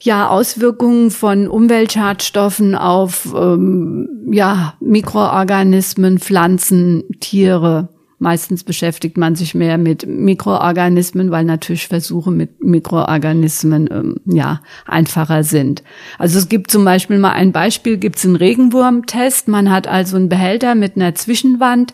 ja, 0.00 0.28
Auswirkungen 0.28 1.10
von 1.10 1.48
Umweltschadstoffen 1.48 2.74
auf 2.74 3.34
ähm, 3.34 4.28
ja, 4.30 4.74
Mikroorganismen, 4.80 6.18
Pflanzen, 6.18 7.04
Tiere. 7.20 7.88
Meistens 8.24 8.64
beschäftigt 8.64 9.18
man 9.18 9.36
sich 9.36 9.54
mehr 9.54 9.76
mit 9.76 10.06
Mikroorganismen, 10.06 11.30
weil 11.30 11.44
natürlich 11.44 11.88
Versuche 11.88 12.30
mit 12.30 12.64
Mikroorganismen 12.64 13.86
ähm, 13.92 14.16
ja 14.24 14.62
einfacher 14.86 15.44
sind. 15.44 15.82
Also 16.18 16.38
es 16.38 16.48
gibt 16.48 16.70
zum 16.70 16.86
Beispiel 16.86 17.18
mal 17.18 17.32
ein 17.32 17.52
Beispiel, 17.52 17.98
gibt 17.98 18.16
es 18.16 18.24
einen 18.24 18.36
Regenwurmtest. 18.36 19.48
Man 19.48 19.70
hat 19.70 19.86
also 19.88 20.16
einen 20.16 20.30
Behälter 20.30 20.74
mit 20.74 20.96
einer 20.96 21.14
Zwischenwand. 21.14 21.92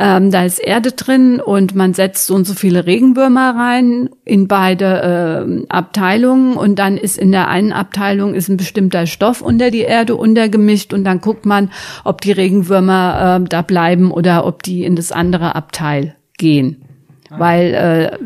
Ähm, 0.00 0.30
da 0.30 0.44
ist 0.44 0.60
Erde 0.60 0.92
drin 0.92 1.40
und 1.40 1.74
man 1.74 1.92
setzt 1.92 2.26
so 2.26 2.34
und 2.36 2.46
so 2.46 2.54
viele 2.54 2.86
Regenwürmer 2.86 3.56
rein 3.56 4.08
in 4.24 4.46
beide 4.46 4.86
äh, 5.48 5.66
Abteilungen 5.68 6.56
und 6.56 6.78
dann 6.78 6.96
ist 6.96 7.18
in 7.18 7.32
der 7.32 7.48
einen 7.48 7.72
Abteilung 7.72 8.34
ist 8.34 8.48
ein 8.48 8.56
bestimmter 8.56 9.06
Stoff 9.06 9.42
unter 9.42 9.72
die 9.72 9.80
Erde 9.80 10.14
untergemischt 10.14 10.94
und 10.94 11.02
dann 11.02 11.20
guckt 11.20 11.46
man, 11.46 11.72
ob 12.04 12.20
die 12.20 12.30
Regenwürmer 12.30 13.40
äh, 13.42 13.48
da 13.48 13.62
bleiben 13.62 14.12
oder 14.12 14.46
ob 14.46 14.62
die 14.62 14.84
in 14.84 14.94
das 14.94 15.10
andere 15.10 15.56
Abteil 15.58 16.16
gehen. 16.36 16.84
Weil 17.30 17.74
äh, 17.74 18.16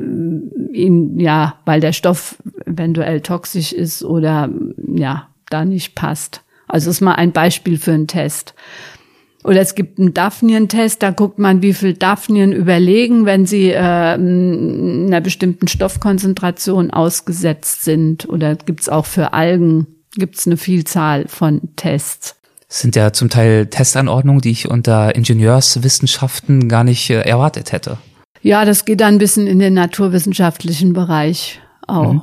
ihn, 0.73 1.19
ja, 1.19 1.57
weil 1.65 1.81
der 1.81 1.93
Stoff 1.93 2.37
eventuell 2.67 3.21
toxisch 3.21 3.73
ist 3.73 4.05
oder 4.05 4.49
ja, 4.95 5.29
da 5.51 5.65
nicht 5.65 5.97
passt. 5.97 6.43
Also 6.69 6.91
ist 6.91 7.01
mal 7.01 7.15
ein 7.15 7.33
Beispiel 7.33 7.79
für 7.79 7.93
einen 7.93 8.07
Test. 8.07 8.55
Oder 9.45 9.61
es 9.61 9.75
gibt 9.75 9.99
einen 9.99 10.15
Daphnien-Test, 10.15 11.03
da 11.03 11.11
guckt 11.11 11.39
man, 11.39 11.63
wie 11.63 11.75
viel 11.75 11.95
Daphnien 11.95 12.53
überlegen, 12.53 13.27
wenn 13.27 13.45
sie 13.45 13.71
äh, 13.71 13.77
einer 13.77 15.21
bestimmten 15.21 15.67
Stoffkonzentration 15.67 16.93
ausgesetzt 16.93 17.83
sind. 17.83 18.29
Oder 18.29 18.55
gibt's 18.55 18.89
auch 18.89 19.07
für 19.07 19.33
Algen, 19.33 19.87
gibt's 20.15 20.47
eine 20.47 20.57
Vielzahl 20.57 21.27
von 21.27 21.75
Tests. 21.75 22.41
Das 22.73 22.81
sind 22.81 22.97
ja 22.97 23.13
zum 23.13 23.29
Teil 23.29 23.67
Testanordnungen, 23.67 24.41
die 24.41 24.51
ich 24.51 24.71
unter 24.71 25.15
Ingenieurswissenschaften 25.15 26.71
gar 26.71 26.85
nicht 26.85 27.11
äh, 27.11 27.21
erwartet 27.21 27.71
hätte. 27.71 27.99
Ja, 28.41 28.65
das 28.65 28.87
geht 28.87 29.03
dann 29.03 29.17
ein 29.17 29.19
bisschen 29.19 29.47
in 29.47 29.59
den 29.59 29.75
naturwissenschaftlichen 29.75 30.95
Bereich 30.95 31.61
auch. 31.87 32.15
Mhm. 32.15 32.23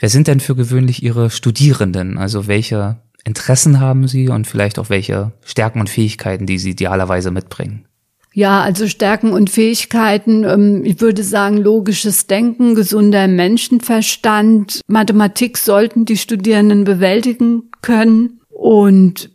Wer 0.00 0.08
sind 0.08 0.26
denn 0.26 0.40
für 0.40 0.56
gewöhnlich 0.56 1.04
Ihre 1.04 1.30
Studierenden? 1.30 2.18
Also 2.18 2.48
welche 2.48 2.96
Interessen 3.22 3.78
haben 3.78 4.08
Sie 4.08 4.28
und 4.28 4.48
vielleicht 4.48 4.80
auch 4.80 4.90
welche 4.90 5.30
Stärken 5.44 5.78
und 5.78 5.88
Fähigkeiten, 5.88 6.46
die 6.46 6.58
Sie 6.58 6.70
idealerweise 6.70 7.30
mitbringen? 7.30 7.84
Ja, 8.32 8.62
also 8.62 8.88
Stärken 8.88 9.30
und 9.30 9.48
Fähigkeiten, 9.48 10.42
ähm, 10.42 10.84
ich 10.84 11.00
würde 11.00 11.22
sagen, 11.22 11.56
logisches 11.56 12.26
Denken, 12.26 12.74
gesunder 12.74 13.28
Menschenverstand, 13.28 14.80
Mathematik 14.88 15.56
sollten 15.56 16.04
die 16.04 16.16
Studierenden 16.16 16.82
bewältigen 16.82 17.70
können 17.80 18.40
und 18.48 19.30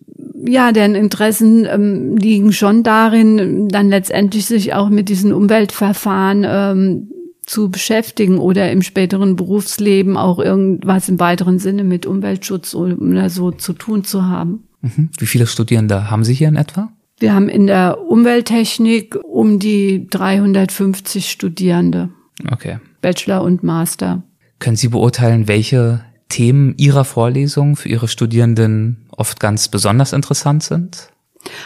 ja, 0.45 0.71
deren 0.71 0.95
Interessen 0.95 1.65
ähm, 1.65 2.17
liegen 2.17 2.53
schon 2.53 2.83
darin, 2.83 3.69
dann 3.69 3.89
letztendlich 3.89 4.45
sich 4.45 4.73
auch 4.73 4.89
mit 4.89 5.09
diesen 5.09 5.33
Umweltverfahren 5.33 6.45
ähm, 6.47 7.09
zu 7.45 7.69
beschäftigen 7.69 8.37
oder 8.37 8.71
im 8.71 8.81
späteren 8.81 9.35
Berufsleben 9.35 10.17
auch 10.17 10.39
irgendwas 10.39 11.09
im 11.09 11.19
weiteren 11.19 11.59
Sinne 11.59 11.83
mit 11.83 12.05
Umweltschutz 12.05 12.73
oder 12.73 13.29
so 13.29 13.51
zu 13.51 13.73
tun 13.73 14.03
zu 14.03 14.25
haben. 14.25 14.63
Mhm. 14.81 15.09
Wie 15.17 15.25
viele 15.25 15.47
Studierende 15.47 16.09
haben 16.09 16.23
Sie 16.23 16.33
hier 16.33 16.47
in 16.47 16.55
etwa? 16.55 16.91
Wir 17.19 17.33
haben 17.33 17.49
in 17.49 17.67
der 17.67 17.99
Umwelttechnik 18.01 19.17
um 19.23 19.59
die 19.59 20.07
350 20.09 21.29
Studierende. 21.29 22.09
Okay. 22.51 22.79
Bachelor 23.01 23.43
und 23.43 23.63
Master. 23.63 24.23
Können 24.59 24.75
Sie 24.75 24.87
beurteilen, 24.87 25.47
welche 25.47 26.03
Themen 26.33 26.73
Ihrer 26.77 27.05
Vorlesung 27.05 27.75
für 27.75 27.89
Ihre 27.89 28.07
Studierenden 28.07 29.05
oft 29.15 29.39
ganz 29.39 29.67
besonders 29.67 30.13
interessant 30.13 30.63
sind? 30.63 31.09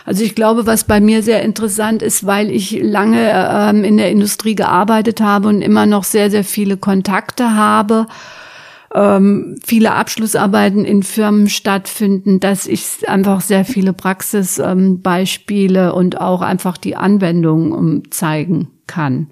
Also 0.05 0.25
ich 0.25 0.35
glaube, 0.35 0.65
was 0.65 0.83
bei 0.83 0.99
mir 0.99 1.23
sehr 1.23 1.41
interessant 1.41 2.01
ist, 2.01 2.25
weil 2.25 2.51
ich 2.51 2.77
lange 2.81 3.31
ähm, 3.31 3.85
in 3.85 3.95
der 3.95 4.11
Industrie 4.11 4.55
gearbeitet 4.55 5.21
habe 5.21 5.47
und 5.47 5.61
immer 5.61 5.85
noch 5.85 6.03
sehr, 6.03 6.29
sehr 6.29 6.43
viele 6.43 6.75
Kontakte 6.75 7.53
habe, 7.53 8.07
ähm, 8.93 9.55
viele 9.63 9.93
Abschlussarbeiten 9.93 10.83
in 10.83 11.01
Firmen 11.01 11.47
stattfinden, 11.47 12.41
dass 12.41 12.67
ich 12.67 13.07
einfach 13.07 13.39
sehr 13.39 13.63
viele 13.63 13.93
Praxisbeispiele 13.93 15.87
ähm, 15.87 15.93
und 15.93 16.19
auch 16.19 16.41
einfach 16.41 16.75
die 16.77 16.97
Anwendung 16.97 17.71
um, 17.71 18.11
zeigen 18.11 18.67
kann. 18.85 19.27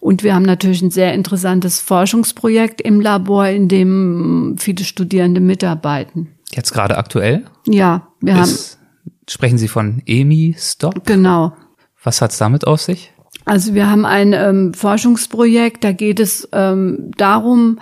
Und 0.00 0.22
wir 0.22 0.34
haben 0.34 0.44
natürlich 0.44 0.82
ein 0.82 0.90
sehr 0.90 1.14
interessantes 1.14 1.80
Forschungsprojekt 1.80 2.80
im 2.80 3.00
Labor, 3.00 3.48
in 3.48 3.68
dem 3.68 4.56
viele 4.58 4.84
Studierende 4.84 5.40
mitarbeiten. 5.40 6.28
Jetzt 6.52 6.72
gerade 6.72 6.96
aktuell? 6.96 7.44
Ja, 7.66 8.08
wir 8.20 8.40
ist 8.40 8.40
haben 8.40 8.78
Sprechen 9.28 9.58
Sie 9.58 9.68
von 9.68 10.02
EMI-Stop? 10.06 11.04
Genau. 11.04 11.52
Was 12.02 12.22
hat's 12.22 12.38
damit 12.38 12.66
auf 12.66 12.80
sich? 12.80 13.12
Also 13.44 13.74
wir 13.74 13.90
haben 13.90 14.06
ein 14.06 14.32
ähm, 14.32 14.72
Forschungsprojekt, 14.74 15.84
da 15.84 15.92
geht 15.92 16.18
es 16.18 16.48
ähm, 16.52 17.10
darum, 17.16 17.78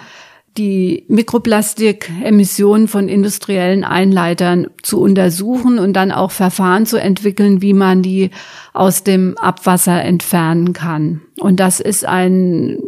die 0.59 1.05
Mikroplastikemissionen 1.09 2.89
von 2.89 3.09
industriellen 3.09 3.85
Einleitern 3.85 4.69
zu 4.83 5.01
untersuchen 5.01 5.79
und 5.79 5.93
dann 5.95 6.13
auch 6.13 6.31
Verfahren 6.31 6.87
zu 6.87 7.01
entwickeln, 7.01 7.63
wie 7.63 7.75
man 7.75 8.03
die 8.03 8.31
aus 8.73 9.05
dem 9.05 9.37
Abwasser 9.39 10.03
entfernen 10.03 10.73
kann. 10.73 11.23
Und 11.39 11.61
das 11.61 11.81
ist 11.81 12.05
ein 12.05 12.79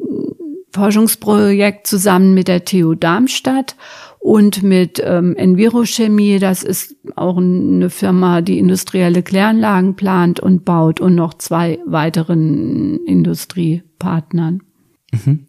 Forschungsprojekt 0.72 1.86
zusammen 1.86 2.34
mit 2.34 2.48
der 2.48 2.64
TU 2.64 2.94
Darmstadt 2.94 3.76
und 4.20 4.62
mit 4.62 5.02
ähm, 5.04 5.36
Envirochemie, 5.36 6.38
das 6.38 6.62
ist 6.62 6.96
auch 7.16 7.38
eine 7.38 7.88
Firma, 7.88 8.40
die 8.42 8.58
industrielle 8.58 9.22
Kläranlagen 9.22 9.94
plant 9.94 10.40
und 10.40 10.64
baut 10.64 11.00
und 11.00 11.14
noch 11.14 11.34
zwei 11.34 11.78
weiteren 11.86 12.98
Industriepartnern. 13.06 14.62
Mhm. 15.12 15.46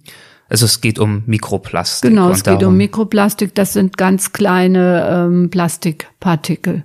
Also 0.50 0.65
es 0.65 0.82
geht 0.82 0.98
um 0.98 1.24
Mikroplastik. 1.27 2.10
Genau, 2.10 2.32
es 2.32 2.44
geht 2.44 2.63
um 2.63 2.75
Mikroplastik. 2.75 3.53
Das 3.53 3.74
sind 3.74 3.98
ganz 3.98 4.34
kleine 4.34 5.08
ähm, 5.10 5.50
Plastikpartikel. 5.50 6.84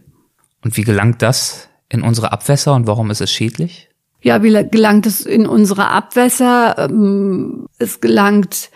Und 0.63 0.77
wie 0.77 0.83
gelangt 0.83 1.23
das 1.23 1.69
in 1.89 2.03
unsere 2.03 2.33
Abwässer 2.33 2.75
und 2.75 2.87
warum 2.87 3.11
ist 3.11 3.21
es 3.21 3.33
schädlich? 3.33 3.89
Ja, 4.21 4.43
wie 4.43 4.69
gelangt 4.71 5.07
es 5.07 5.23
in 5.23 5.47
unsere 5.47 5.89
Abwässer? 5.89 6.77
Ähm, 6.79 7.67
es 7.79 8.01
gelangt 8.01 8.71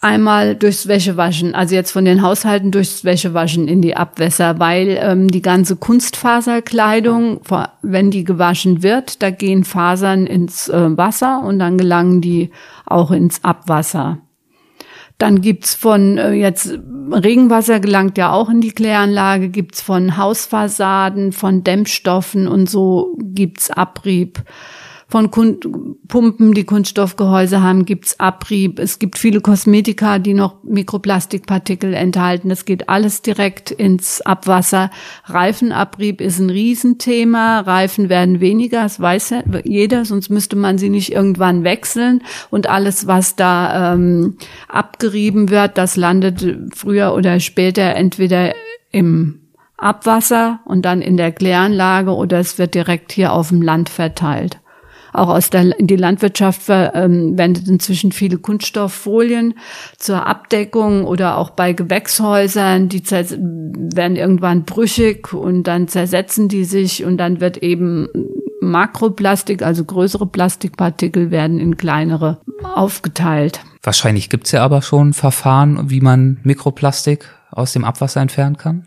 einmal 0.00 0.56
durchs 0.56 0.88
Wäschewaschen, 0.88 1.54
also 1.54 1.74
jetzt 1.74 1.92
von 1.92 2.04
den 2.04 2.22
Haushalten 2.22 2.70
durchs 2.70 3.04
Wäschewaschen 3.04 3.68
in 3.68 3.82
die 3.82 3.96
Abwässer, 3.96 4.58
weil 4.58 4.98
ähm, 5.00 5.28
die 5.28 5.42
ganze 5.42 5.76
Kunstfaserkleidung, 5.76 7.40
wenn 7.82 8.10
die 8.10 8.24
gewaschen 8.24 8.82
wird, 8.82 9.22
da 9.22 9.30
gehen 9.30 9.64
Fasern 9.64 10.26
ins 10.26 10.68
äh, 10.68 10.96
Wasser 10.96 11.42
und 11.44 11.58
dann 11.58 11.76
gelangen 11.76 12.20
die 12.22 12.50
auch 12.86 13.10
ins 13.10 13.44
Abwasser. 13.44 14.18
Dann 15.18 15.42
gibt's 15.42 15.74
von 15.74 16.16
äh, 16.16 16.32
jetzt 16.32 16.78
Regenwasser 17.12 17.78
gelangt 17.78 18.16
ja 18.16 18.32
auch 18.32 18.48
in 18.48 18.62
die 18.62 18.72
Kläranlage, 18.72 19.50
gibt's 19.50 19.82
von 19.82 20.16
Hausfassaden, 20.16 21.32
von 21.32 21.62
Dämmstoffen 21.62 22.48
und 22.48 22.70
so 22.70 23.18
gibt's 23.18 23.70
Abrieb 23.70 24.42
von 25.10 25.30
Kun 25.32 25.58
Pumpen, 26.06 26.54
die 26.54 26.64
Kunststoffgehäuse 26.64 27.62
haben, 27.62 27.84
gibt's 27.84 28.18
Abrieb. 28.18 28.78
Es 28.78 28.98
gibt 28.98 29.18
viele 29.18 29.40
Kosmetika, 29.40 30.18
die 30.18 30.34
noch 30.34 30.62
Mikroplastikpartikel 30.64 31.94
enthalten. 31.94 32.48
Das 32.48 32.64
geht 32.64 32.88
alles 32.88 33.22
direkt 33.22 33.70
ins 33.70 34.20
Abwasser. 34.20 34.90
Reifenabrieb 35.24 36.20
ist 36.20 36.38
ein 36.38 36.50
Riesenthema. 36.50 37.60
Reifen 37.60 38.08
werden 38.08 38.40
weniger, 38.40 38.82
das 38.82 39.00
weiß 39.00 39.34
jeder, 39.64 40.04
sonst 40.04 40.30
müsste 40.30 40.56
man 40.56 40.78
sie 40.78 40.90
nicht 40.90 41.12
irgendwann 41.12 41.64
wechseln. 41.64 42.22
Und 42.50 42.68
alles, 42.68 43.06
was 43.06 43.36
da 43.36 43.94
ähm, 43.94 44.36
abgerieben 44.68 45.50
wird, 45.50 45.76
das 45.76 45.96
landet 45.96 46.74
früher 46.74 47.14
oder 47.14 47.40
später 47.40 47.94
entweder 47.94 48.52
im 48.90 49.40
Abwasser 49.76 50.60
und 50.64 50.82
dann 50.82 51.02
in 51.02 51.16
der 51.16 51.32
Kläranlage 51.32 52.14
oder 52.14 52.38
es 52.38 52.58
wird 52.58 52.74
direkt 52.74 53.12
hier 53.12 53.32
auf 53.32 53.48
dem 53.48 53.62
Land 53.62 53.88
verteilt. 53.88 54.60
Auch 55.12 55.28
aus 55.28 55.50
der 55.50 55.74
die 55.78 55.96
Landwirtschaft 55.96 56.62
verwendet 56.62 57.66
ähm, 57.66 57.74
inzwischen 57.74 58.12
viele 58.12 58.38
Kunststofffolien 58.38 59.54
zur 59.98 60.26
Abdeckung 60.26 61.04
oder 61.04 61.36
auch 61.36 61.50
bei 61.50 61.72
Gewächshäusern, 61.72 62.88
die 62.88 63.02
werden 63.02 64.16
irgendwann 64.16 64.64
brüchig 64.64 65.32
und 65.32 65.64
dann 65.64 65.88
zersetzen 65.88 66.48
die 66.48 66.64
sich 66.64 67.04
und 67.04 67.18
dann 67.18 67.40
wird 67.40 67.58
eben 67.58 68.08
Makroplastik, 68.60 69.62
also 69.62 69.84
größere 69.84 70.26
Plastikpartikel 70.26 71.30
werden 71.30 71.58
in 71.58 71.76
kleinere 71.76 72.40
aufgeteilt. 72.74 73.60
Wahrscheinlich 73.82 74.28
gibt's 74.28 74.52
ja 74.52 74.62
aber 74.62 74.82
schon 74.82 75.14
Verfahren, 75.14 75.90
wie 75.90 76.00
man 76.00 76.38
Mikroplastik 76.42 77.26
aus 77.50 77.72
dem 77.72 77.84
Abwasser 77.84 78.20
entfernen 78.20 78.58
kann. 78.58 78.84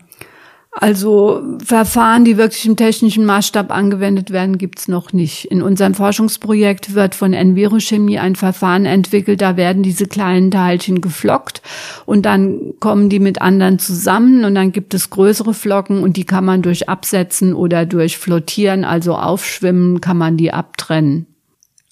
Also 0.76 1.40
Verfahren, 1.64 2.24
die 2.24 2.36
wirklich 2.36 2.66
im 2.66 2.76
technischen 2.76 3.24
Maßstab 3.24 3.70
angewendet 3.70 4.30
werden, 4.30 4.58
gibt's 4.58 4.88
noch 4.88 5.12
nicht. 5.12 5.44
In 5.44 5.62
unserem 5.62 5.94
Forschungsprojekt 5.94 6.94
wird 6.94 7.14
von 7.14 7.32
Envirochemie 7.32 8.18
ein 8.18 8.34
Verfahren 8.34 8.84
entwickelt, 8.84 9.40
da 9.40 9.56
werden 9.56 9.84
diese 9.84 10.06
kleinen 10.06 10.50
Teilchen 10.50 11.00
geflockt 11.00 11.62
und 12.06 12.26
dann 12.26 12.74
kommen 12.80 13.08
die 13.08 13.20
mit 13.20 13.40
anderen 13.40 13.78
zusammen 13.78 14.44
und 14.44 14.56
dann 14.56 14.72
gibt 14.72 14.94
es 14.94 15.10
größere 15.10 15.54
Flocken 15.54 16.02
und 16.02 16.16
die 16.16 16.24
kann 16.24 16.44
man 16.44 16.60
durch 16.60 16.88
Absetzen 16.88 17.54
oder 17.54 17.86
durch 17.86 18.18
Flottieren, 18.18 18.84
also 18.84 19.14
Aufschwimmen, 19.14 20.00
kann 20.00 20.18
man 20.18 20.36
die 20.36 20.52
abtrennen. 20.52 21.26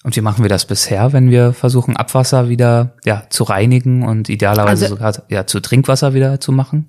Und 0.03 0.17
wie 0.17 0.21
machen 0.21 0.43
wir 0.43 0.49
das 0.49 0.65
bisher, 0.65 1.13
wenn 1.13 1.29
wir 1.29 1.53
versuchen, 1.53 1.95
Abwasser 1.95 2.49
wieder 2.49 2.95
ja, 3.05 3.23
zu 3.29 3.45
reinigen 3.45 4.03
und 4.03 4.27
idealerweise 4.27 4.85
also, 4.85 4.95
sogar 4.95 5.13
ja, 5.29 5.47
zu 5.47 5.61
Trinkwasser 5.61 6.13
wieder 6.13 6.41
zu 6.41 6.51
machen? 6.51 6.87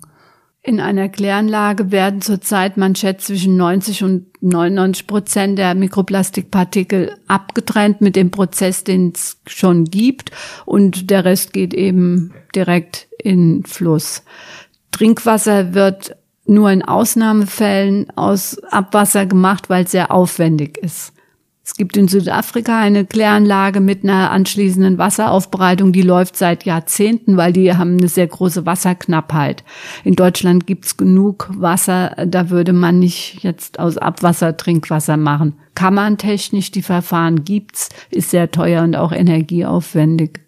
In 0.67 0.79
einer 0.79 1.09
Kläranlage 1.09 1.91
werden 1.91 2.21
zurzeit, 2.21 2.75
man 2.75 2.95
schätzt, 2.95 3.27
zwischen 3.27 3.55
90 3.55 4.03
und 4.03 4.25
99 4.41 5.05
Prozent 5.05 5.59
der 5.59 5.75
Mikroplastikpartikel 5.75 7.15
abgetrennt 7.27 8.01
mit 8.01 8.15
dem 8.15 8.31
Prozess, 8.31 8.83
den 8.83 9.11
es 9.13 9.37
schon 9.45 9.85
gibt. 9.85 10.31
Und 10.65 11.11
der 11.11 11.23
Rest 11.23 11.53
geht 11.53 11.75
eben 11.75 12.33
direkt 12.55 13.07
in 13.19 13.63
Fluss. 13.63 14.23
Trinkwasser 14.89 15.75
wird 15.75 16.15
nur 16.47 16.71
in 16.71 16.81
Ausnahmefällen 16.81 18.09
aus 18.15 18.57
Abwasser 18.63 19.27
gemacht, 19.27 19.69
weil 19.69 19.83
es 19.83 19.91
sehr 19.91 20.09
aufwendig 20.09 20.79
ist. 20.79 21.13
Es 21.67 21.73
gibt 21.73 21.97
in 21.97 22.07
Südafrika 22.07 22.79
eine 22.79 23.05
Kläranlage 23.05 23.79
mit 23.79 24.03
einer 24.03 24.29
anschließenden 24.29 24.99
Wasseraufbereitung, 24.99 25.93
die 25.93 26.03
läuft 26.03 26.37
seit 26.37 26.63
Jahrzehnten, 26.63 27.37
weil 27.37 27.53
die 27.53 27.75
haben 27.75 27.97
eine 27.97 28.07
sehr 28.07 28.27
große 28.27 28.67
Wasserknappheit. 28.67 29.63
In 30.03 30.13
Deutschland 30.13 30.67
gibt's 30.67 30.95
genug 30.95 31.49
Wasser, 31.57 32.15
da 32.27 32.51
würde 32.51 32.71
man 32.71 32.99
nicht 32.99 33.39
jetzt 33.41 33.79
aus 33.79 33.97
Abwasser 33.97 34.55
Trinkwasser 34.57 35.17
machen. 35.17 35.55
Kann 35.73 35.95
man 35.95 36.19
technisch, 36.19 36.69
die 36.69 36.83
Verfahren 36.83 37.43
gibt's, 37.43 37.89
ist 38.11 38.29
sehr 38.29 38.51
teuer 38.51 38.83
und 38.83 38.95
auch 38.95 39.11
energieaufwendig. 39.11 40.41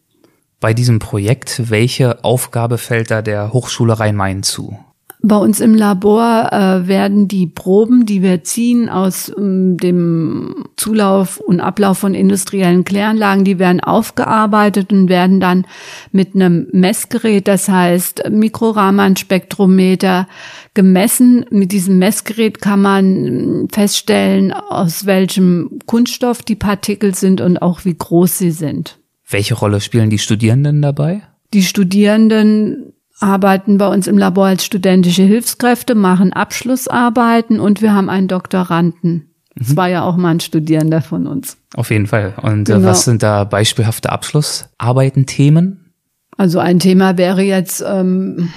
Bei 0.60 0.76
diesem 0.76 1.00
Projekt, 1.00 1.72
welche 1.72 2.24
Aufgabe 2.24 2.78
fällt 2.78 3.10
da 3.10 3.24
der 3.24 3.54
Hochschule 3.54 4.00
Rhein-Main 4.00 4.44
zu? 4.44 4.78
Bei 5.28 5.36
uns 5.36 5.60
im 5.60 5.76
Labor 5.76 6.54
äh, 6.54 6.88
werden 6.88 7.28
die 7.28 7.48
Proben, 7.48 8.06
die 8.06 8.22
wir 8.22 8.46
ziehen 8.46 8.88
aus 8.88 9.30
ähm, 9.38 9.76
dem 9.76 10.64
Zulauf 10.78 11.42
und 11.42 11.60
Ablauf 11.60 11.98
von 11.98 12.14
industriellen 12.14 12.86
Kläranlagen, 12.86 13.44
die 13.44 13.60
werden 13.60 13.82
aufgearbeitet 13.82 14.94
und 14.94 15.10
werden 15.10 15.42
dann 15.42 15.66
mit 16.14 16.34
einem 16.34 16.68
Messgerät, 16.72 17.50
das 17.50 17.68
heißt 17.68 18.30
Mikroraman-Spektrometer, 18.30 20.30
gemessen. 20.74 21.44
Mit 21.50 21.74
diesem 21.74 22.00
Messgerät 22.00 22.62
kann 22.62 22.82
man 22.82 23.26
ähm, 23.26 23.68
feststellen, 23.70 24.54
aus 24.54 25.06
welchem 25.06 25.80
Kunststoff 25.88 26.42
die 26.42 26.56
Partikel 26.56 27.14
sind 27.14 27.42
und 27.42 27.62
auch 27.62 27.84
wie 27.84 27.98
groß 27.98 28.38
sie 28.38 28.52
sind. 28.52 28.98
Welche 29.30 29.56
Rolle 29.56 29.82
spielen 29.82 30.10
die 30.10 30.20
Studierenden 30.20 30.82
dabei? 30.82 31.24
Die 31.54 31.64
Studierenden 31.64 32.94
arbeiten 33.20 33.78
bei 33.78 33.88
uns 33.88 34.08
im 34.08 34.18
Labor 34.18 34.46
als 34.48 34.66
studentische 34.66 35.24
Hilfskräfte, 35.24 35.96
machen 35.96 36.34
Abschlussarbeiten 36.34 37.60
und 37.60 37.82
wir 37.82 37.94
haben 37.94 38.10
einen 38.10 38.28
Doktoranden. 38.28 39.34
Das 39.56 39.70
mhm. 39.70 39.78
war 39.78 39.90
ja 39.90 40.04
auch 40.04 40.18
mal 40.18 40.32
ein 40.32 40.40
Studierender 40.40 41.02
von 41.02 41.26
uns. 41.28 41.58
Auf 41.76 41.90
jeden 41.90 42.08
Fall. 42.08 42.34
Und 42.42 42.70
äh, 42.70 42.74
genau. 42.74 42.88
was 42.88 43.06
sind 43.06 43.24
da 43.24 43.44
beispielhafte 43.44 44.12
Abschlussarbeiten, 44.12 45.26
Themen? 45.26 45.94
Also 46.38 46.60
ein 46.60 46.80
Thema 46.80 47.18
wäre 47.18 47.42
jetzt 47.42 47.84
ähm, 47.86 48.50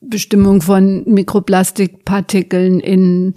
Bestimmung 0.00 0.60
von 0.60 1.04
Mikroplastikpartikeln 1.06 2.80
in, 2.80 3.34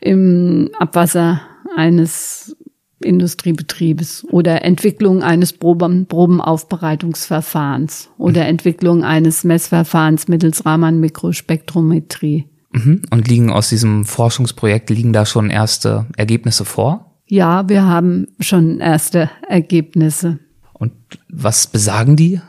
im 0.00 0.70
Abwasser 0.78 1.40
eines 1.74 2.55
Industriebetriebes 3.02 4.26
oder 4.30 4.64
Entwicklung 4.64 5.22
eines 5.22 5.52
Proben, 5.52 6.06
Probenaufbereitungsverfahrens 6.06 8.10
oder 8.18 8.42
mhm. 8.42 8.48
Entwicklung 8.48 9.04
eines 9.04 9.44
Messverfahrens 9.44 10.28
mittels 10.28 10.64
Raman-Mikrospektrometrie. 10.64 12.46
Mhm. 12.72 13.02
Und 13.10 13.28
liegen 13.28 13.50
aus 13.50 13.68
diesem 13.68 14.04
Forschungsprojekt, 14.04 14.90
liegen 14.90 15.12
da 15.12 15.26
schon 15.26 15.50
erste 15.50 16.06
Ergebnisse 16.16 16.64
vor? 16.64 17.18
Ja, 17.26 17.68
wir 17.68 17.84
haben 17.84 18.28
schon 18.40 18.78
erste 18.78 19.30
Ergebnisse. 19.48 20.38
Und 20.72 20.92
was 21.28 21.66
besagen 21.66 22.16
die? 22.16 22.40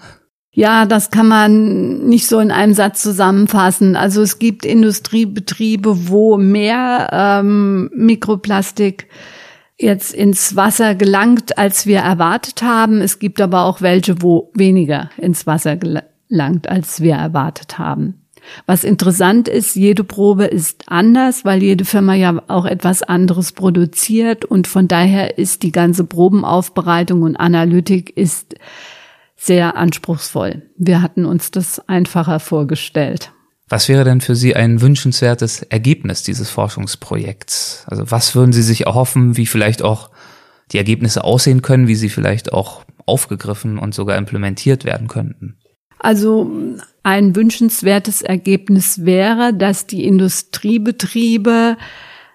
Ja, 0.52 0.86
das 0.86 1.12
kann 1.12 1.28
man 1.28 2.08
nicht 2.08 2.28
so 2.28 2.40
in 2.40 2.52
einem 2.52 2.74
Satz 2.74 3.04
zusammenfassen. 3.04 3.96
Also 3.96 4.24
es 4.24 4.40
gibt 4.40 4.66
Industriebetriebe, 4.66 6.10
wo 6.10 6.38
mehr 6.38 7.10
ähm, 7.12 7.92
Mikroplastik 7.94 9.08
jetzt 9.80 10.14
ins 10.14 10.56
Wasser 10.56 10.96
gelangt, 10.96 11.58
als 11.58 11.86
wir 11.86 12.00
erwartet 12.00 12.62
haben. 12.62 13.02
Es 13.02 13.20
gibt 13.20 13.40
aber 13.42 13.64
auch 13.64 13.82
welche, 13.82 14.22
wo 14.22 14.52
weniger 14.54 15.10
ins 15.18 15.46
Wasser 15.46 15.78
gelangt, 15.78 16.68
als 16.68 17.02
wir 17.02 17.16
erwartet 17.16 17.78
haben. 17.78 18.22
Was 18.66 18.84
interessant 18.84 19.48
ist, 19.48 19.76
jede 19.76 20.04
Probe 20.04 20.46
ist 20.46 20.86
anders, 20.88 21.44
weil 21.44 21.62
jede 21.62 21.86
Firma 21.86 22.14
ja 22.14 22.42
auch 22.48 22.66
etwas 22.66 23.04
anderes 23.04 23.52
produziert 23.52 24.46
und 24.46 24.68
von 24.68 24.88
daher 24.88 25.38
ist 25.38 25.64
die 25.64 25.72
ganze 25.72 26.06
Probenaufbereitung 26.06 27.24
und 27.24 27.36
Analytik 27.36 28.16
ist 28.16 28.56
sehr 29.36 29.76
anspruchsvoll. 29.76 30.64
Wir 30.78 31.02
hatten 31.02 31.26
uns 31.26 31.52
das 31.52 31.88
einfacher 31.88 32.40
vorgestellt. 32.40 33.32
Was 33.70 33.90
wäre 33.90 34.04
denn 34.04 34.22
für 34.22 34.36
Sie 34.36 34.56
ein 34.56 34.82
wünschenswertes 34.82 35.64
Ergebnis 35.64 36.24
dieses 36.24 36.50
Forschungsprojekts? 36.50 37.84
Also 37.88 38.10
was 38.10 38.34
würden 38.34 38.54
Sie 38.54 38.62
sich 38.62 38.86
erhoffen, 38.86 39.36
wie 39.36 39.46
vielleicht 39.46 39.82
auch 39.82 40.10
die 40.72 40.78
Ergebnisse 40.78 41.24
aussehen 41.24 41.62
können, 41.62 41.88
wie 41.88 41.96
sie 41.96 42.10
vielleicht 42.10 42.52
auch 42.54 42.84
aufgegriffen 43.06 43.78
und 43.78 43.96
sogar 43.96 44.18
implementiert 44.18 44.84
werden 44.86 45.08
könnten? 45.08 45.58
Also 46.00 46.52
ein 47.04 47.36
wünschenswertes 47.36 48.22
Ergebnis 48.22 49.06
wäre, 49.06 49.54
dass 49.54 49.88
die 49.88 50.06
Industriebetriebe 50.06 51.76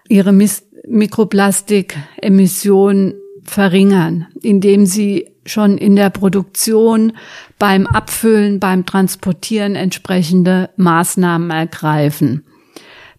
ihre 0.09 0.33
Mikroplastikemissionen 0.33 3.13
verringern, 3.45 4.27
indem 4.41 4.85
sie 4.85 5.32
schon 5.45 5.77
in 5.77 5.95
der 5.95 6.09
Produktion 6.09 7.13
beim 7.59 7.87
Abfüllen, 7.87 8.59
beim 8.59 8.85
Transportieren 8.85 9.75
entsprechende 9.75 10.69
Maßnahmen 10.77 11.49
ergreifen. 11.49 12.43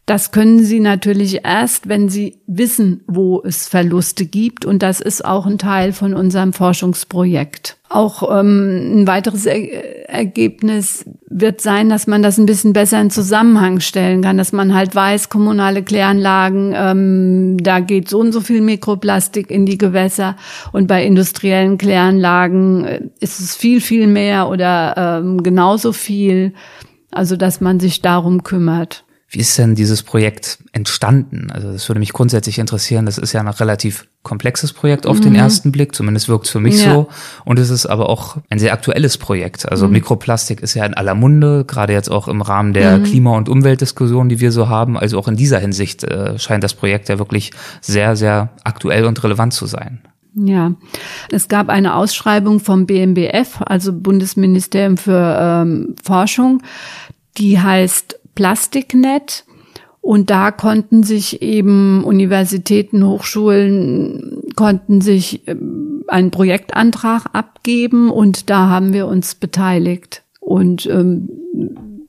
Das 0.06 0.32
können 0.32 0.62
Sie 0.62 0.80
natürlich 0.80 1.44
erst, 1.44 1.88
wenn 1.88 2.08
Sie 2.10 2.38
wissen, 2.46 3.02
wo 3.06 3.42
es 3.42 3.66
Verluste 3.66 4.26
gibt. 4.26 4.66
Und 4.66 4.82
das 4.82 5.00
ist 5.00 5.24
auch 5.24 5.46
ein 5.46 5.56
Teil 5.56 5.92
von 5.92 6.12
unserem 6.14 6.52
Forschungsprojekt. 6.52 7.78
Auch 7.94 8.28
ähm, 8.40 9.02
ein 9.02 9.07
weiteres 9.07 9.46
er 9.46 10.09
Ergebnis 10.09 11.04
wird 11.28 11.61
sein, 11.61 11.88
dass 11.88 12.09
man 12.09 12.24
das 12.24 12.38
ein 12.38 12.46
bisschen 12.46 12.72
besser 12.72 13.00
in 13.00 13.11
Zusammenhang 13.11 13.78
stellen 13.78 14.20
kann, 14.20 14.37
dass 14.37 14.52
man 14.52 14.74
halt 14.74 14.96
weiß, 14.96 15.28
kommunale 15.28 15.85
Kläranlagen, 15.85 16.74
ähm, 16.76 17.57
da 17.59 17.78
geht 17.78 18.09
so 18.09 18.18
und 18.18 18.33
so 18.33 18.40
viel 18.40 18.62
Mikroplastik 18.62 19.48
in 19.48 19.64
die 19.64 19.78
Gewässer 19.78 20.35
und 20.72 20.88
bei 20.88 21.04
industriellen 21.04 21.78
Kläranlagen 21.78 22.85
äh, 22.85 23.00
ist 23.20 23.38
es 23.38 23.54
viel, 23.54 23.80
viel 23.80 24.09
mehr 24.09 24.48
oder 24.48 25.20
ähm, 25.22 25.44
genauso 25.44 25.92
viel. 25.92 26.52
Also, 27.12 27.37
dass 27.37 27.61
man 27.61 27.78
sich 27.78 28.02
darum 28.02 28.42
kümmert. 28.42 29.03
Wie 29.35 29.40
ist 29.40 29.59
denn 29.59 29.75
dieses 29.75 30.05
Projekt 30.05 30.59
entstanden? 30.70 31.51
Also 31.51 31.73
das 31.73 31.88
würde 31.88 31.99
mich 31.99 32.12
grundsätzlich 32.12 32.61
interessieren. 32.61 33.05
Das 33.05 33.18
ist 33.18 33.33
ja 33.33 33.42
noch 33.42 33.59
relativ 33.59 34.07
komplexes 34.23 34.73
Projekt 34.73 35.09
auf 35.09 35.18
mhm. 35.18 35.23
den 35.23 35.35
ersten 35.35 35.73
Blick, 35.73 35.92
zumindest 35.92 36.29
wirkt 36.29 36.47
es 36.47 36.53
für 36.53 36.61
mich 36.61 36.85
ja. 36.85 36.94
so. 36.94 37.09
Und 37.44 37.59
es 37.59 37.68
ist 37.68 37.87
aber 37.87 38.09
auch 38.09 38.37
ein 38.49 38.61
sehr 38.61 38.73
aktuelles 38.73 39.18
Projekt. 39.18 39.68
Also 39.68 39.87
mhm. 39.87 39.94
Mikroplastik 39.94 40.61
ist 40.61 40.75
ja 40.75 40.87
in 40.87 40.94
aller 40.94 41.16
Munde, 41.16 41.64
gerade 41.64 41.92
jetzt 41.92 42.12
auch 42.12 42.29
im 42.29 42.42
Rahmen 42.42 42.75
der 42.75 42.99
mhm. 42.99 43.03
Klima- 43.03 43.37
und 43.37 43.49
Umweltdiskussion, 43.49 44.29
die 44.29 44.38
wir 44.38 44.53
so 44.53 44.68
haben. 44.68 44.97
Also 44.97 45.18
auch 45.18 45.27
in 45.27 45.35
dieser 45.35 45.59
Hinsicht 45.59 46.05
äh, 46.05 46.38
scheint 46.38 46.62
das 46.62 46.75
Projekt 46.75 47.09
ja 47.09 47.18
wirklich 47.18 47.51
sehr, 47.81 48.14
sehr 48.14 48.51
aktuell 48.62 49.05
und 49.05 49.23
relevant 49.25 49.53
zu 49.53 49.66
sein. 49.66 50.01
Ja, 50.37 50.75
es 51.31 51.49
gab 51.49 51.68
eine 51.70 51.97
Ausschreibung 51.97 52.61
vom 52.61 52.87
BMBF, 52.87 53.62
also 53.66 53.92
Bundesministerium 53.92 54.97
für 54.97 55.38
ähm, 55.40 55.97
Forschung, 56.05 56.62
die 57.37 57.61
heißt 57.61 58.20
Plastiknet. 58.35 59.44
Und 60.01 60.29
da 60.29 60.51
konnten 60.51 61.03
sich 61.03 61.40
eben 61.40 62.05
Universitäten, 62.05 63.07
Hochschulen, 63.07 64.42
konnten 64.55 65.01
sich 65.01 65.49
ähm, 65.49 66.05
einen 66.09 66.31
Projektantrag 66.31 67.25
abgeben 67.33 68.11
und 68.11 68.51
da 68.51 68.68
haben 68.68 68.92
wir 68.92 69.07
uns 69.07 69.35
beteiligt. 69.35 70.23
Und 70.40 70.85
ähm, 70.87 71.31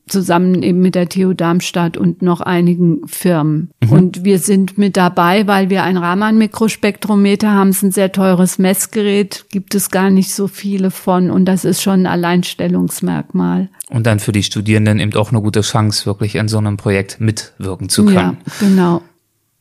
zusammen 0.08 0.62
eben 0.62 0.80
mit 0.80 0.96
der 0.96 1.10
TU 1.10 1.34
Darmstadt 1.34 1.98
und 1.98 2.22
noch 2.22 2.42
einigen 2.42 3.08
Firmen. 3.08 3.72
Mhm. 3.84 3.92
Und 3.92 4.24
wir 4.24 4.40
sind 4.40 4.78
mit 4.78 4.98
dabei, 4.98 5.48
weil 5.48 5.70
wir 5.70 5.84
ein 5.84 5.98
Raman-Mikrospektrometer 5.98 7.52
haben. 7.52 7.70
Es 7.70 7.78
ist 7.78 7.84
ein 7.84 7.92
sehr 7.92 8.12
teures 8.12 8.60
Messgerät, 8.60 9.46
gibt 9.50 9.74
es 9.76 9.90
gar 9.90 10.10
nicht 10.10 10.34
so 10.34 10.48
viele 10.48 10.92
von 10.92 11.32
und 11.32 11.46
das 11.46 11.66
ist 11.66 11.82
schon 11.82 12.02
ein 12.02 12.08
Alleinstellungsmerkmal. 12.08 13.70
Und 13.90 14.06
dann 14.06 14.20
für 14.20 14.32
die 14.32 14.44
Studierenden 14.44 15.00
eben 15.00 15.14
auch 15.16 15.32
eine 15.32 15.42
gute 15.42 15.62
Chance, 15.62 16.06
wirklich 16.06 16.40
an 16.40 16.48
so 16.48 16.58
einem 16.58 16.78
Projekt 16.78 17.20
mitwirken 17.20 17.90
zu 17.90 18.06
können. 18.06 18.16
Ja, 18.16 18.36
genau 18.60 19.02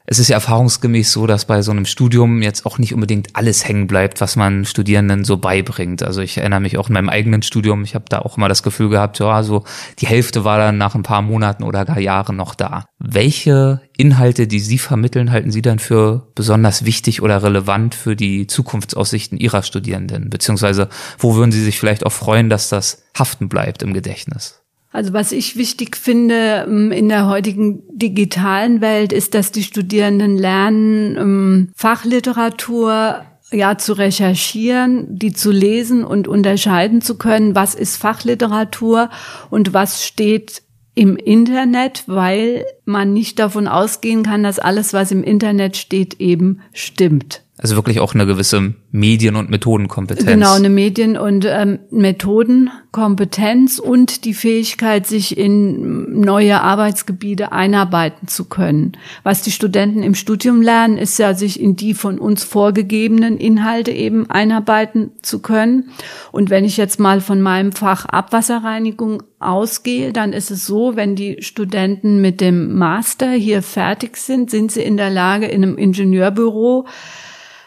es 0.06 0.18
ist 0.18 0.28
ja 0.28 0.34
erfahrungsgemäß 0.34 1.12
so, 1.12 1.26
dass 1.26 1.46
bei 1.46 1.62
so 1.62 1.70
einem 1.70 1.86
Studium 1.86 2.42
jetzt 2.42 2.66
auch 2.66 2.78
nicht 2.78 2.92
unbedingt 2.92 3.34
alles 3.34 3.66
hängen 3.66 3.86
bleibt, 3.86 4.20
was 4.20 4.36
man 4.36 4.66
Studierenden 4.66 5.24
so 5.24 5.38
beibringt. 5.38 6.02
Also 6.02 6.20
ich 6.20 6.36
erinnere 6.36 6.60
mich 6.60 6.76
auch 6.76 6.88
in 6.88 6.92
meinem 6.94 7.08
eigenen 7.08 7.40
Studium, 7.40 7.84
ich 7.84 7.94
habe 7.94 8.04
da 8.10 8.18
auch 8.18 8.36
immer 8.36 8.48
das 8.48 8.62
Gefühl 8.62 8.90
gehabt, 8.90 9.18
ja, 9.18 9.42
so 9.42 9.64
die 10.00 10.06
Hälfte 10.06 10.44
war 10.44 10.58
dann 10.58 10.76
nach 10.76 10.94
ein 10.94 11.02
paar 11.02 11.22
Monaten 11.22 11.62
oder 11.62 11.86
gar 11.86 11.98
Jahren 11.98 12.36
noch 12.36 12.54
da. 12.54 12.84
Welche 12.98 13.80
Inhalte, 13.96 14.46
die 14.46 14.60
Sie 14.60 14.78
vermitteln, 14.78 15.30
halten 15.30 15.50
Sie 15.50 15.62
dann 15.62 15.78
für 15.78 16.28
besonders 16.34 16.84
wichtig 16.84 17.22
oder 17.22 17.42
relevant 17.42 17.94
für 17.94 18.14
die 18.14 18.46
Zukunftsaussichten 18.46 19.38
Ihrer 19.38 19.62
Studierenden? 19.62 20.28
Beziehungsweise 20.28 20.90
wo 21.18 21.34
würden 21.34 21.52
Sie 21.52 21.64
sich 21.64 21.78
vielleicht 21.78 22.04
auch 22.04 22.12
freuen, 22.12 22.50
dass 22.50 22.68
das 22.68 23.04
haften 23.18 23.48
bleibt 23.48 23.82
im 23.82 23.94
Gedächtnis? 23.94 24.63
Also 24.94 25.12
was 25.12 25.32
ich 25.32 25.56
wichtig 25.56 25.96
finde 25.96 26.66
ähm, 26.68 26.92
in 26.92 27.08
der 27.08 27.28
heutigen 27.28 27.82
digitalen 27.88 28.80
Welt 28.80 29.12
ist, 29.12 29.34
dass 29.34 29.50
die 29.50 29.64
Studierenden 29.64 30.38
lernen, 30.38 31.16
ähm, 31.16 31.68
Fachliteratur 31.74 33.24
ja 33.50 33.76
zu 33.76 33.94
recherchieren, 33.94 35.06
die 35.08 35.32
zu 35.32 35.50
lesen 35.50 36.04
und 36.04 36.28
unterscheiden 36.28 37.00
zu 37.00 37.18
können, 37.18 37.56
was 37.56 37.74
ist 37.74 37.96
Fachliteratur 37.96 39.10
und 39.50 39.74
was 39.74 40.06
steht 40.06 40.62
im 40.94 41.16
Internet, 41.16 42.04
weil 42.06 42.64
man 42.84 43.12
nicht 43.12 43.40
davon 43.40 43.66
ausgehen 43.66 44.22
kann, 44.22 44.44
dass 44.44 44.60
alles, 44.60 44.92
was 44.92 45.10
im 45.10 45.24
Internet 45.24 45.76
steht, 45.76 46.20
eben 46.20 46.60
stimmt. 46.72 47.42
Also 47.56 47.76
wirklich 47.76 48.00
auch 48.00 48.14
eine 48.14 48.26
gewisse 48.26 48.74
Medien- 48.90 49.36
und 49.36 49.48
Methodenkompetenz. 49.48 50.26
Genau, 50.26 50.54
eine 50.54 50.68
Medien- 50.68 51.16
und 51.16 51.46
ähm, 51.48 51.78
Methodenkompetenz 51.92 53.78
und 53.78 54.24
die 54.24 54.34
Fähigkeit, 54.34 55.06
sich 55.06 55.38
in 55.38 56.20
neue 56.20 56.60
Arbeitsgebiete 56.60 57.52
einarbeiten 57.52 58.26
zu 58.26 58.46
können. 58.46 58.96
Was 59.22 59.42
die 59.42 59.52
Studenten 59.52 60.02
im 60.02 60.16
Studium 60.16 60.62
lernen, 60.62 60.98
ist 60.98 61.16
ja, 61.20 61.34
sich 61.34 61.60
in 61.60 61.76
die 61.76 61.94
von 61.94 62.18
uns 62.18 62.42
vorgegebenen 62.42 63.38
Inhalte 63.38 63.92
eben 63.92 64.28
einarbeiten 64.28 65.12
zu 65.22 65.38
können. 65.38 65.90
Und 66.32 66.50
wenn 66.50 66.64
ich 66.64 66.76
jetzt 66.76 66.98
mal 66.98 67.20
von 67.20 67.40
meinem 67.40 67.70
Fach 67.70 68.04
Abwasserreinigung 68.04 69.22
ausgehe, 69.38 70.12
dann 70.12 70.32
ist 70.32 70.50
es 70.50 70.66
so, 70.66 70.96
wenn 70.96 71.14
die 71.14 71.36
Studenten 71.40 72.20
mit 72.20 72.40
dem 72.40 72.76
Master 72.76 73.30
hier 73.30 73.62
fertig 73.62 74.16
sind, 74.16 74.50
sind 74.50 74.72
sie 74.72 74.82
in 74.82 74.96
der 74.96 75.10
Lage, 75.10 75.46
in 75.46 75.62
einem 75.62 75.78
Ingenieurbüro 75.78 76.86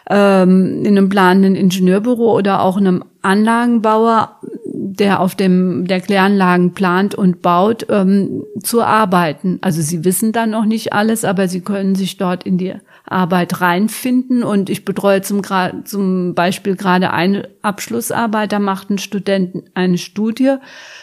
ähm, 0.08 0.84
in 0.84 0.98
einem 0.98 1.08
planenden 1.08 1.54
Ingenieurbüro 1.54 2.34
oder 2.34 2.62
auch 2.62 2.76
einem 2.76 3.04
Anlagenbauer, 3.22 4.36
der 4.64 5.20
auf 5.20 5.34
dem 5.34 5.86
der 5.86 6.00
Kläranlagen 6.00 6.72
plant 6.72 7.14
und 7.14 7.42
baut, 7.42 7.86
ähm, 7.90 8.44
zu 8.62 8.82
arbeiten. 8.82 9.58
Also 9.60 9.82
sie 9.82 10.04
wissen 10.04 10.32
dann 10.32 10.50
noch 10.50 10.64
nicht 10.64 10.92
alles, 10.92 11.24
aber 11.24 11.48
sie 11.48 11.60
können 11.60 11.94
sich 11.94 12.16
dort 12.16 12.44
in 12.44 12.58
die 12.58 12.74
Arbeit 13.04 13.60
reinfinden. 13.60 14.42
Und 14.42 14.70
ich 14.70 14.84
betreue 14.84 15.22
zum, 15.22 15.42
zum 15.84 16.34
Beispiel 16.34 16.76
gerade 16.76 17.12
eine 17.12 17.48
Abschlussarbeit. 17.62 18.52
Da 18.52 18.58
macht 18.58 18.90
ein 18.90 18.98
Student 18.98 19.64
eine 19.74 19.98
Studie 19.98 20.56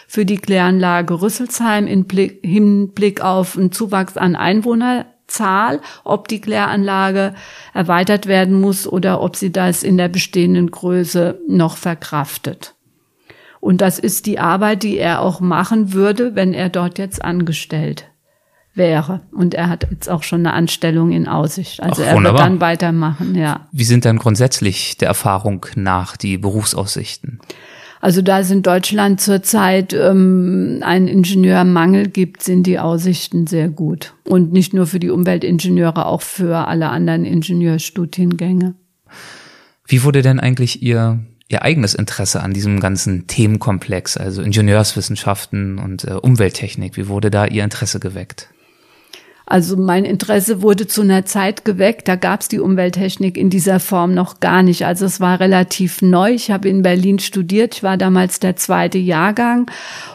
für 0.06 0.24
die 0.24 0.38
Kläranlage 0.38 1.20
Rüsselsheim 1.20 1.86
im 1.86 2.06
Hinblick 2.42 3.20
auf 3.20 3.56
einen 3.56 3.72
Zuwachs 3.72 4.16
an 4.16 4.36
Einwohner 4.36 5.06
Zahl, 5.26 5.80
ob 6.04 6.28
die 6.28 6.40
Kläranlage 6.40 7.34
erweitert 7.74 8.26
werden 8.26 8.60
muss 8.60 8.86
oder 8.86 9.20
ob 9.20 9.36
sie 9.36 9.52
das 9.52 9.82
in 9.82 9.96
der 9.98 10.08
bestehenden 10.08 10.70
Größe 10.70 11.40
noch 11.48 11.76
verkraftet. 11.76 12.74
Und 13.60 13.80
das 13.80 13.98
ist 13.98 14.26
die 14.26 14.38
Arbeit, 14.38 14.82
die 14.82 14.96
er 14.96 15.20
auch 15.20 15.40
machen 15.40 15.92
würde, 15.92 16.34
wenn 16.34 16.54
er 16.54 16.68
dort 16.68 16.98
jetzt 16.98 17.24
angestellt 17.24 18.06
wäre. 18.74 19.22
Und 19.32 19.54
er 19.54 19.68
hat 19.68 19.88
jetzt 19.90 20.08
auch 20.08 20.22
schon 20.22 20.40
eine 20.40 20.52
Anstellung 20.52 21.10
in 21.10 21.26
Aussicht. 21.26 21.82
Also 21.82 22.02
Ach, 22.02 22.08
er 22.08 22.22
wird 22.22 22.38
dann 22.38 22.60
weitermachen, 22.60 23.34
ja. 23.34 23.66
Wie 23.72 23.84
sind 23.84 24.04
dann 24.04 24.18
grundsätzlich 24.18 24.98
der 24.98 25.08
Erfahrung 25.08 25.66
nach 25.74 26.16
die 26.16 26.38
Berufsaussichten? 26.38 27.40
Also 28.06 28.22
da 28.22 28.38
es 28.38 28.52
in 28.52 28.62
Deutschland 28.62 29.20
zurzeit 29.20 29.92
ähm, 29.92 30.78
einen 30.82 31.08
Ingenieurmangel 31.08 32.06
gibt, 32.06 32.40
sind 32.40 32.64
die 32.68 32.78
Aussichten 32.78 33.48
sehr 33.48 33.68
gut. 33.68 34.14
Und 34.22 34.52
nicht 34.52 34.72
nur 34.72 34.86
für 34.86 35.00
die 35.00 35.10
Umweltingenieure, 35.10 36.06
auch 36.06 36.22
für 36.22 36.68
alle 36.68 36.90
anderen 36.90 37.24
Ingenieurstudiengänge. 37.24 38.76
Wie 39.88 40.04
wurde 40.04 40.22
denn 40.22 40.38
eigentlich 40.38 40.84
Ihr 40.84 41.18
Ihr 41.48 41.62
eigenes 41.62 41.94
Interesse 41.94 42.44
an 42.44 42.52
diesem 42.52 42.78
ganzen 42.78 43.26
Themenkomplex, 43.26 44.16
also 44.16 44.40
Ingenieurswissenschaften 44.40 45.80
und 45.80 46.04
äh, 46.04 46.12
Umwelttechnik? 46.12 46.96
Wie 46.96 47.08
wurde 47.08 47.32
da 47.32 47.44
Ihr 47.46 47.64
Interesse 47.64 47.98
geweckt? 47.98 48.50
Also 49.46 49.76
mein 49.76 50.04
Interesse 50.04 50.60
wurde 50.60 50.88
zu 50.88 51.02
einer 51.02 51.24
Zeit 51.24 51.64
geweckt, 51.64 52.08
da 52.08 52.16
gab 52.16 52.40
es 52.40 52.48
die 52.48 52.58
Umwelttechnik 52.58 53.38
in 53.38 53.48
dieser 53.48 53.78
Form 53.78 54.12
noch 54.12 54.40
gar 54.40 54.64
nicht. 54.64 54.84
Also 54.84 55.06
es 55.06 55.20
war 55.20 55.38
relativ 55.38 56.02
neu. 56.02 56.32
Ich 56.32 56.50
habe 56.50 56.68
in 56.68 56.82
Berlin 56.82 57.20
studiert, 57.20 57.76
ich 57.76 57.82
war 57.84 57.96
damals 57.96 58.40
der 58.40 58.56
zweite 58.56 58.98
Jahrgang 58.98 59.70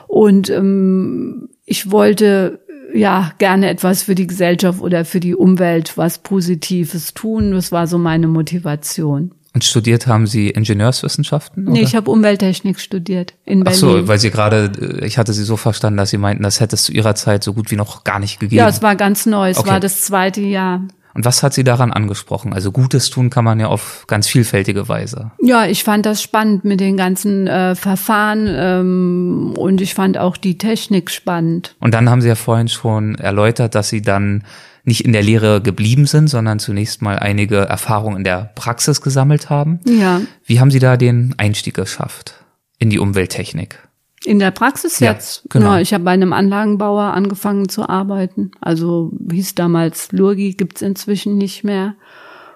und 0.07 0.49
ähm, 0.49 1.47
ich 1.65 1.89
wollte 1.91 2.59
ja 2.93 3.31
gerne 3.37 3.69
etwas 3.69 4.03
für 4.03 4.15
die 4.15 4.27
Gesellschaft 4.27 4.81
oder 4.81 5.05
für 5.05 5.21
die 5.21 5.35
Umwelt, 5.35 5.97
was 5.97 6.17
Positives 6.17 7.13
tun. 7.13 7.51
Das 7.51 7.71
war 7.71 7.87
so 7.87 7.97
meine 7.97 8.27
Motivation. 8.27 9.31
Und 9.53 9.65
studiert 9.65 10.07
haben 10.07 10.27
Sie 10.27 10.49
Ingenieurswissenschaften? 10.49 11.63
Oder? 11.63 11.73
Nee, 11.73 11.81
ich 11.81 11.95
habe 11.95 12.09
Umwelttechnik 12.09 12.79
studiert 12.79 13.33
in 13.43 13.63
Berlin. 13.63 13.67
Ach 13.67 13.79
so, 13.79 14.07
weil 14.07 14.17
Sie 14.17 14.31
gerade, 14.31 14.71
äh, 14.79 15.05
ich 15.05 15.17
hatte 15.17 15.33
Sie 15.33 15.43
so 15.43 15.57
verstanden, 15.57 15.97
dass 15.97 16.09
Sie 16.09 16.17
meinten, 16.17 16.43
das 16.43 16.61
hätte 16.61 16.75
es 16.75 16.83
zu 16.83 16.93
Ihrer 16.93 17.15
Zeit 17.15 17.43
so 17.43 17.53
gut 17.53 17.69
wie 17.69 17.75
noch 17.75 18.05
gar 18.05 18.19
nicht 18.19 18.39
gegeben. 18.39 18.59
Ja, 18.59 18.69
es 18.69 18.81
war 18.81 18.95
ganz 18.95 19.25
neu, 19.25 19.49
es 19.49 19.57
okay. 19.57 19.71
war 19.71 19.79
das 19.81 20.03
zweite 20.03 20.41
Jahr. 20.41 20.81
Und 21.13 21.25
was 21.25 21.43
hat 21.43 21.53
Sie 21.53 21.63
daran 21.63 21.91
angesprochen? 21.91 22.53
Also 22.53 22.71
Gutes 22.71 23.09
tun 23.09 23.29
kann 23.29 23.43
man 23.43 23.59
ja 23.59 23.67
auf 23.67 24.05
ganz 24.07 24.27
vielfältige 24.27 24.87
Weise. 24.87 25.31
Ja, 25.41 25.65
ich 25.65 25.83
fand 25.83 26.05
das 26.05 26.21
spannend 26.21 26.63
mit 26.63 26.79
den 26.79 26.95
ganzen 26.95 27.47
äh, 27.47 27.75
Verfahren 27.75 28.47
ähm, 28.49 29.53
und 29.57 29.81
ich 29.81 29.93
fand 29.93 30.17
auch 30.17 30.37
die 30.37 30.57
Technik 30.57 31.11
spannend. 31.11 31.75
Und 31.79 31.93
dann 31.93 32.09
haben 32.09 32.21
Sie 32.21 32.29
ja 32.29 32.35
vorhin 32.35 32.69
schon 32.69 33.15
erläutert, 33.15 33.75
dass 33.75 33.89
Sie 33.89 34.01
dann 34.01 34.43
nicht 34.83 35.05
in 35.05 35.13
der 35.13 35.23
Lehre 35.23 35.61
geblieben 35.61 36.05
sind, 36.05 36.27
sondern 36.27 36.59
zunächst 36.59 37.01
mal 37.01 37.19
einige 37.19 37.57
Erfahrungen 37.57 38.17
in 38.17 38.23
der 38.23 38.51
Praxis 38.55 39.01
gesammelt 39.01 39.49
haben. 39.49 39.79
Ja. 39.85 40.21
Wie 40.45 40.59
haben 40.59 40.71
Sie 40.71 40.79
da 40.79 40.97
den 40.97 41.35
Einstieg 41.37 41.75
geschafft 41.75 42.35
in 42.79 42.89
die 42.89 42.99
Umwelttechnik? 42.99 43.77
In 44.23 44.39
der 44.39 44.51
Praxis 44.51 44.99
jetzt? 44.99 45.43
Ja, 45.43 45.49
genau. 45.49 45.73
Ja, 45.73 45.79
ich 45.79 45.93
habe 45.93 46.03
bei 46.03 46.11
einem 46.11 46.33
Anlagenbauer 46.33 47.13
angefangen 47.13 47.69
zu 47.69 47.89
arbeiten. 47.89 48.51
Also 48.61 49.11
hieß 49.31 49.55
damals 49.55 50.11
Lurgi, 50.11 50.53
gibt's 50.53 50.81
inzwischen 50.81 51.37
nicht 51.37 51.63
mehr. 51.63 51.95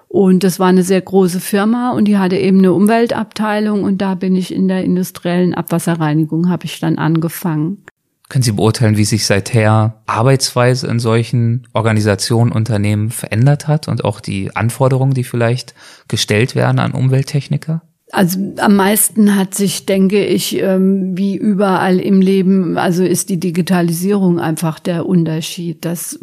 Und 0.08 0.44
das 0.44 0.60
war 0.60 0.68
eine 0.68 0.84
sehr 0.84 1.00
große 1.00 1.40
Firma 1.40 1.90
und 1.90 2.06
die 2.06 2.18
hatte 2.18 2.36
eben 2.36 2.58
eine 2.58 2.72
Umweltabteilung 2.72 3.82
und 3.82 3.98
da 3.98 4.14
bin 4.14 4.36
ich 4.36 4.54
in 4.54 4.68
der 4.68 4.84
industriellen 4.84 5.52
Abwasserreinigung, 5.52 6.48
habe 6.48 6.64
ich 6.64 6.78
dann 6.78 6.98
angefangen. 6.98 7.82
Können 8.28 8.42
Sie 8.42 8.52
beurteilen, 8.52 8.96
wie 8.96 9.04
sich 9.04 9.24
seither 9.24 10.02
Arbeitsweise 10.06 10.88
in 10.88 10.98
solchen 10.98 11.68
Organisationen, 11.72 12.50
Unternehmen 12.50 13.10
verändert 13.10 13.68
hat 13.68 13.86
und 13.86 14.04
auch 14.04 14.20
die 14.20 14.54
Anforderungen, 14.56 15.14
die 15.14 15.24
vielleicht 15.24 15.74
gestellt 16.08 16.56
werden 16.56 16.80
an 16.80 16.92
Umwelttechniker? 16.92 17.82
Also 18.12 18.38
am 18.58 18.76
meisten 18.76 19.36
hat 19.36 19.54
sich, 19.54 19.86
denke 19.86 20.24
ich, 20.24 20.60
ähm, 20.60 21.16
wie 21.16 21.36
überall 21.36 21.98
im 21.98 22.20
Leben, 22.20 22.78
also 22.78 23.04
ist 23.04 23.30
die 23.30 23.40
Digitalisierung 23.40 24.38
einfach 24.38 24.78
der 24.78 25.06
Unterschied, 25.06 25.84
dass 25.84 26.18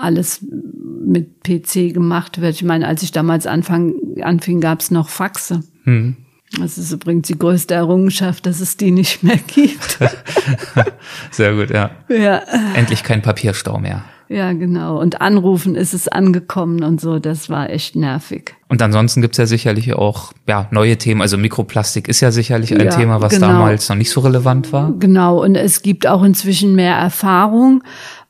alles 0.00 0.44
mit 1.04 1.42
PC 1.42 1.92
gemacht 1.92 2.40
wird. 2.40 2.54
Ich 2.54 2.64
meine, 2.64 2.86
als 2.86 3.02
ich 3.02 3.12
damals 3.12 3.46
anfang, 3.46 3.94
anfing, 4.22 4.60
gab 4.60 4.80
es 4.80 4.90
noch 4.90 5.08
Faxe. 5.08 5.62
Hm. 5.84 6.16
Das 6.58 6.78
ist 6.78 6.90
übrigens 6.90 7.28
die 7.28 7.38
größte 7.38 7.74
Errungenschaft, 7.74 8.44
dass 8.44 8.60
es 8.60 8.76
die 8.76 8.90
nicht 8.90 9.22
mehr 9.22 9.38
gibt. 9.38 9.98
Sehr 11.30 11.54
gut, 11.54 11.70
ja. 11.70 11.90
ja. 12.08 12.42
Endlich 12.74 13.04
kein 13.04 13.22
Papierstau 13.22 13.78
mehr. 13.78 14.02
Ja, 14.28 14.52
genau. 14.52 15.00
Und 15.00 15.20
anrufen 15.20 15.74
ist 15.74 15.92
es 15.92 16.06
angekommen 16.06 16.84
und 16.84 17.00
so, 17.00 17.18
das 17.18 17.50
war 17.50 17.68
echt 17.68 17.96
nervig. 17.96 18.54
Und 18.68 18.80
ansonsten 18.80 19.22
gibt's 19.22 19.38
ja 19.38 19.46
sicherlich 19.46 19.92
auch 19.94 20.32
ja, 20.48 20.68
neue 20.70 20.96
Themen. 20.98 21.20
Also 21.20 21.36
Mikroplastik 21.36 22.06
ist 22.06 22.20
ja 22.20 22.30
sicherlich 22.30 22.72
ein 22.72 22.84
ja, 22.84 22.90
Thema, 22.90 23.20
was 23.20 23.32
genau. 23.34 23.48
damals 23.48 23.88
noch 23.88 23.96
nicht 23.96 24.10
so 24.10 24.20
relevant 24.20 24.72
war. 24.72 24.92
Genau, 25.00 25.42
und 25.42 25.56
es 25.56 25.82
gibt 25.82 26.06
auch 26.06 26.22
inzwischen 26.22 26.76
mehr 26.76 26.94
Erfahrung. 26.94 27.82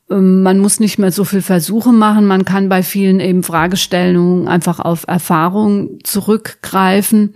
Ähm, 0.09 0.41
man 0.41 0.57
muss 0.57 0.79
nicht 0.79 0.97
mehr 0.97 1.11
so 1.11 1.23
viel 1.23 1.43
Versuche 1.43 1.91
machen. 1.91 2.25
Man 2.25 2.45
kann 2.45 2.67
bei 2.67 2.81
vielen 2.81 3.19
eben 3.19 3.43
Fragestellungen 3.43 4.47
einfach 4.47 4.79
auf 4.79 5.05
Erfahrung 5.07 5.99
zurückgreifen. 6.03 7.35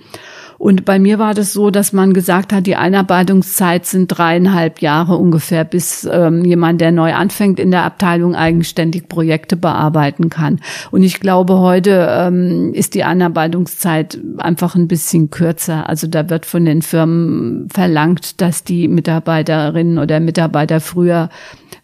Und 0.58 0.86
bei 0.86 1.00
mir 1.00 1.20
war 1.20 1.34
das 1.34 1.54
so, 1.54 1.70
dass 1.70 1.94
man 1.94 2.14
gesagt 2.14 2.54
hat, 2.54 2.66
die 2.66 2.76
Einarbeitungszeit 2.76 3.86
sind 3.86 4.08
dreieinhalb 4.08 4.82
Jahre 4.82 5.18
ungefähr, 5.18 5.64
bis 5.64 6.08
ähm, 6.10 6.46
jemand, 6.46 6.82
der 6.82 6.92
neu 6.92 7.14
anfängt 7.14 7.60
in 7.60 7.72
der 7.72 7.84
Abteilung, 7.84 8.36
eigenständig 8.36 9.08
Projekte 9.10 9.58
bearbeiten 9.58 10.30
kann. 10.30 10.60
Und 10.92 11.04
ich 11.04 11.20
glaube, 11.20 11.60
heute 11.60 12.08
ähm, 12.10 12.74
ist 12.74 12.96
die 12.96 13.04
Einarbeitungszeit 13.04 14.20
einfach 14.38 14.76
ein 14.76 14.88
bisschen 14.88 15.30
kürzer. 15.30 15.90
Also 15.90 16.08
da 16.08 16.30
wird 16.30 16.46
von 16.46 16.66
den 16.66 16.82
Firmen 16.82 17.68
verlangt, 17.70 18.42
dass 18.42 18.64
die 18.64 18.88
Mitarbeiterinnen 18.88 20.00
oder 20.00 20.20
Mitarbeiter 20.20 20.80
früher 20.80 21.30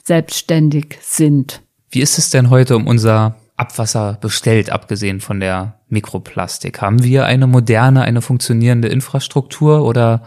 selbstständig 0.03 0.97
sind. 1.01 1.61
Wie 1.89 2.01
ist 2.01 2.17
es 2.17 2.29
denn 2.29 2.49
heute 2.49 2.77
um 2.77 2.87
unser 2.87 3.35
Abwasser 3.57 4.17
bestellt, 4.19 4.71
abgesehen 4.71 5.19
von 5.19 5.39
der 5.39 5.79
Mikroplastik? 5.89 6.81
Haben 6.81 7.03
wir 7.03 7.25
eine 7.25 7.47
moderne, 7.47 8.03
eine 8.03 8.21
funktionierende 8.21 8.87
Infrastruktur 8.87 9.85
oder 9.85 10.23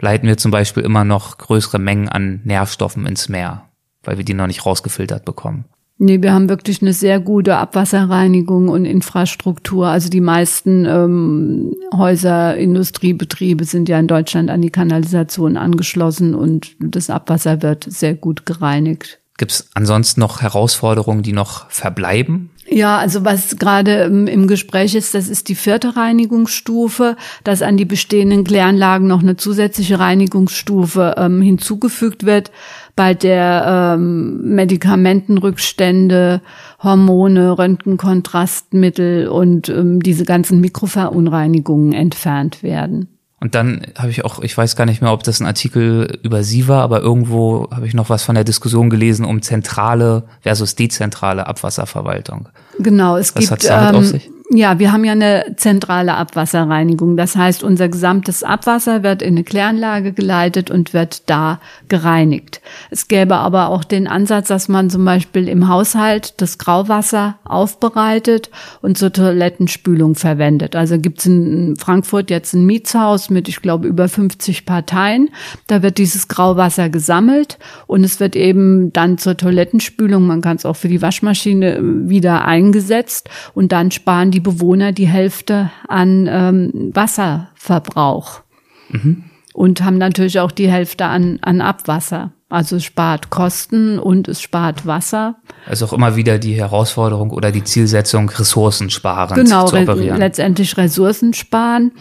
leiten 0.00 0.28
wir 0.28 0.36
zum 0.36 0.50
Beispiel 0.50 0.82
immer 0.82 1.04
noch 1.04 1.38
größere 1.38 1.78
Mengen 1.78 2.08
an 2.08 2.40
Nährstoffen 2.44 3.06
ins 3.06 3.28
Meer, 3.28 3.64
weil 4.02 4.16
wir 4.16 4.24
die 4.24 4.34
noch 4.34 4.46
nicht 4.46 4.64
rausgefiltert 4.64 5.24
bekommen? 5.24 5.64
Nee, 6.02 6.22
wir 6.22 6.32
haben 6.32 6.48
wirklich 6.48 6.80
eine 6.80 6.94
sehr 6.94 7.20
gute 7.20 7.58
Abwasserreinigung 7.58 8.70
und 8.70 8.86
Infrastruktur. 8.86 9.88
Also 9.88 10.08
die 10.08 10.22
meisten 10.22 10.86
ähm, 10.86 11.74
Häuser, 11.94 12.56
Industriebetriebe 12.56 13.66
sind 13.66 13.86
ja 13.90 13.98
in 13.98 14.06
Deutschland 14.06 14.48
an 14.48 14.62
die 14.62 14.70
Kanalisation 14.70 15.58
angeschlossen 15.58 16.34
und 16.34 16.74
das 16.80 17.10
Abwasser 17.10 17.60
wird 17.60 17.84
sehr 17.86 18.14
gut 18.14 18.46
gereinigt. 18.46 19.19
Gibt 19.40 19.52
es 19.52 19.70
ansonsten 19.72 20.20
noch 20.20 20.42
Herausforderungen, 20.42 21.22
die 21.22 21.32
noch 21.32 21.70
verbleiben? 21.70 22.50
Ja, 22.68 22.98
also 22.98 23.24
was 23.24 23.56
gerade 23.56 24.02
im 24.02 24.46
Gespräch 24.46 24.94
ist, 24.94 25.14
das 25.14 25.28
ist 25.28 25.48
die 25.48 25.54
vierte 25.54 25.96
Reinigungsstufe, 25.96 27.16
dass 27.42 27.62
an 27.62 27.78
die 27.78 27.86
bestehenden 27.86 28.44
Kläranlagen 28.44 29.08
noch 29.08 29.22
eine 29.22 29.38
zusätzliche 29.38 29.98
Reinigungsstufe 29.98 31.14
ähm, 31.16 31.40
hinzugefügt 31.40 32.26
wird, 32.26 32.50
bei 32.96 33.14
der 33.14 33.94
ähm, 33.94 34.42
Medikamentenrückstände, 34.56 36.42
Hormone, 36.82 37.56
Röntgenkontrastmittel 37.56 39.28
und 39.28 39.70
ähm, 39.70 40.02
diese 40.02 40.26
ganzen 40.26 40.60
Mikroverunreinigungen 40.60 41.94
entfernt 41.94 42.62
werden. 42.62 43.08
Und 43.40 43.54
dann 43.54 43.86
habe 43.96 44.10
ich 44.10 44.24
auch, 44.24 44.40
ich 44.40 44.56
weiß 44.56 44.76
gar 44.76 44.84
nicht 44.84 45.00
mehr, 45.00 45.12
ob 45.12 45.22
das 45.22 45.40
ein 45.40 45.46
Artikel 45.46 46.18
über 46.22 46.44
sie 46.44 46.68
war, 46.68 46.82
aber 46.82 47.00
irgendwo 47.00 47.68
habe 47.70 47.86
ich 47.86 47.94
noch 47.94 48.10
was 48.10 48.22
von 48.22 48.34
der 48.34 48.44
Diskussion 48.44 48.90
gelesen 48.90 49.24
um 49.24 49.40
zentrale 49.40 50.24
versus 50.42 50.74
dezentrale 50.74 51.46
Abwasserverwaltung. 51.46 52.50
Genau, 52.78 53.16
es 53.16 53.34
was 53.34 53.48
gibt 53.48 53.64
ähm, 53.64 54.20
ja, 54.52 54.80
wir 54.80 54.92
haben 54.92 55.04
ja 55.04 55.12
eine 55.12 55.54
zentrale 55.56 56.14
Abwasserreinigung. 56.14 57.16
Das 57.16 57.36
heißt, 57.36 57.62
unser 57.62 57.88
gesamtes 57.88 58.42
Abwasser 58.42 59.04
wird 59.04 59.22
in 59.22 59.34
eine 59.34 59.44
Kläranlage 59.44 60.12
geleitet 60.12 60.72
und 60.72 60.92
wird 60.92 61.30
da 61.30 61.60
gereinigt. 61.88 62.60
Es 62.90 63.06
gäbe 63.06 63.36
aber 63.36 63.68
auch 63.68 63.84
den 63.84 64.08
Ansatz, 64.08 64.48
dass 64.48 64.68
man 64.68 64.90
zum 64.90 65.04
Beispiel 65.04 65.48
im 65.48 65.68
Haushalt 65.68 66.40
das 66.40 66.58
Grauwasser 66.58 67.38
aufbereitet 67.44 68.50
und 68.82 68.98
zur 68.98 69.12
Toilettenspülung 69.12 70.16
verwendet. 70.16 70.74
Also 70.74 70.98
gibt 70.98 71.20
es 71.20 71.26
in 71.26 71.76
Frankfurt 71.76 72.28
jetzt 72.28 72.52
ein 72.52 72.66
Mietshaus 72.66 73.30
mit, 73.30 73.48
ich 73.48 73.62
glaube, 73.62 73.86
über 73.86 74.08
50 74.08 74.66
Parteien. 74.66 75.30
Da 75.68 75.82
wird 75.82 75.96
dieses 75.98 76.26
Grauwasser 76.26 76.88
gesammelt 76.88 77.58
und 77.86 78.02
es 78.02 78.18
wird 78.18 78.34
eben 78.34 78.92
dann 78.92 79.16
zur 79.16 79.36
Toilettenspülung, 79.36 80.26
man 80.26 80.40
kann 80.40 80.56
es 80.56 80.66
auch 80.66 80.76
für 80.76 80.88
die 80.88 81.02
Waschmaschine 81.02 81.78
wieder 81.80 82.44
eingesetzt 82.44 83.30
und 83.54 83.70
dann 83.70 83.92
sparen 83.92 84.32
die 84.32 84.39
die 84.40 84.50
Bewohner 84.50 84.92
die 84.92 85.06
Hälfte 85.06 85.70
an 85.88 86.26
ähm, 86.30 86.90
Wasserverbrauch. 86.94 88.40
Mhm. 88.88 89.24
Und 89.52 89.82
haben 89.82 89.98
natürlich 89.98 90.40
auch 90.40 90.52
die 90.52 90.70
Hälfte 90.70 91.06
an, 91.06 91.38
an 91.42 91.60
Abwasser. 91.60 92.32
Also 92.48 92.76
es 92.76 92.84
spart 92.84 93.30
Kosten 93.30 93.98
und 93.98 94.28
es 94.28 94.40
spart 94.40 94.86
Wasser. 94.86 95.36
Also 95.66 95.86
auch 95.86 95.92
immer 95.92 96.16
wieder 96.16 96.38
die 96.38 96.54
Herausforderung 96.54 97.30
oder 97.30 97.52
die 97.52 97.62
Zielsetzung, 97.62 98.28
ressourcensparend 98.28 99.34
genau, 99.34 99.66
zu 99.66 99.76
operieren. 99.76 100.06
Genau, 100.06 100.18
letztendlich 100.18 100.76
Ressourcen 100.76 101.34
sparen. 101.34 101.92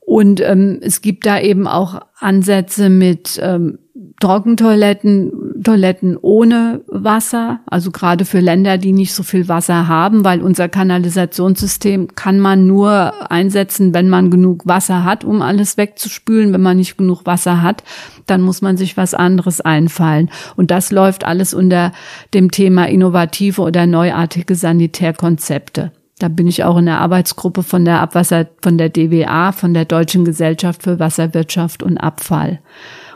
Und 0.00 0.40
ähm, 0.40 0.80
es 0.82 1.02
gibt 1.02 1.26
da 1.26 1.38
eben 1.38 1.68
auch 1.68 2.00
Ansätze 2.18 2.88
mit 2.88 3.38
ähm, 3.42 3.78
Trockentoiletten, 4.20 5.62
Toiletten 5.62 6.16
ohne 6.20 6.80
Wasser, 6.88 7.60
also 7.66 7.92
gerade 7.92 8.24
für 8.24 8.40
Länder, 8.40 8.76
die 8.76 8.92
nicht 8.92 9.14
so 9.14 9.22
viel 9.22 9.48
Wasser 9.48 9.86
haben, 9.86 10.24
weil 10.24 10.42
unser 10.42 10.68
Kanalisationssystem 10.68 12.14
kann 12.16 12.40
man 12.40 12.66
nur 12.66 13.30
einsetzen, 13.30 13.94
wenn 13.94 14.08
man 14.08 14.30
genug 14.30 14.66
Wasser 14.66 15.04
hat, 15.04 15.24
um 15.24 15.40
alles 15.40 15.76
wegzuspülen. 15.76 16.52
Wenn 16.52 16.62
man 16.62 16.78
nicht 16.78 16.98
genug 16.98 17.26
Wasser 17.26 17.62
hat, 17.62 17.84
dann 18.26 18.42
muss 18.42 18.60
man 18.60 18.76
sich 18.76 18.96
was 18.96 19.14
anderes 19.14 19.60
einfallen. 19.60 20.30
Und 20.56 20.72
das 20.72 20.90
läuft 20.90 21.24
alles 21.24 21.54
unter 21.54 21.92
dem 22.34 22.50
Thema 22.50 22.88
innovative 22.88 23.62
oder 23.62 23.86
neuartige 23.86 24.56
Sanitärkonzepte. 24.56 25.92
Da 26.18 26.26
bin 26.26 26.48
ich 26.48 26.64
auch 26.64 26.76
in 26.78 26.86
der 26.86 27.00
Arbeitsgruppe 27.00 27.62
von 27.62 27.84
der 27.84 28.00
Abwasser, 28.00 28.48
von 28.60 28.76
der 28.76 28.88
DWA, 28.88 29.52
von 29.52 29.72
der 29.72 29.84
Deutschen 29.84 30.24
Gesellschaft 30.24 30.82
für 30.82 30.98
Wasserwirtschaft 30.98 31.82
und 31.84 31.98
Abfall. 31.98 32.58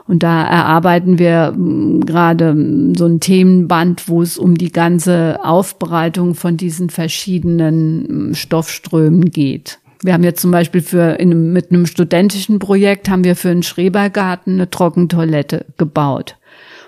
Und 0.07 0.23
da 0.23 0.45
erarbeiten 0.45 1.19
wir 1.19 1.53
mm, 1.53 2.01
gerade 2.01 2.55
mm, 2.55 2.95
so 2.95 3.07
ein 3.07 3.21
Themenband, 3.21 4.09
wo 4.09 4.23
es 4.23 4.39
um 4.39 4.57
die 4.57 4.73
ganze 4.73 5.39
Aufbereitung 5.45 6.35
von 6.35 6.57
diesen 6.57 6.91
verschiedenen 6.91 8.31
mm, 8.31 8.35
Stoffströmen 8.35 9.31
geht. 9.31 9.79
Wir 10.03 10.15
haben 10.15 10.25
jetzt 10.25 10.43
zum 10.43 10.51
Beispiel 10.51 10.83
für 10.83 11.21
in, 11.21 11.53
mit 11.53 11.71
einem 11.71 11.87
studentischen 11.87 12.59
Projekt 12.59 13.09
haben 13.09 13.23
wir 13.23 13.37
für 13.37 13.51
einen 13.51 13.63
Schrebergarten 13.63 14.55
eine 14.55 14.69
Trockentoilette 14.69 15.67
gebaut. 15.79 16.37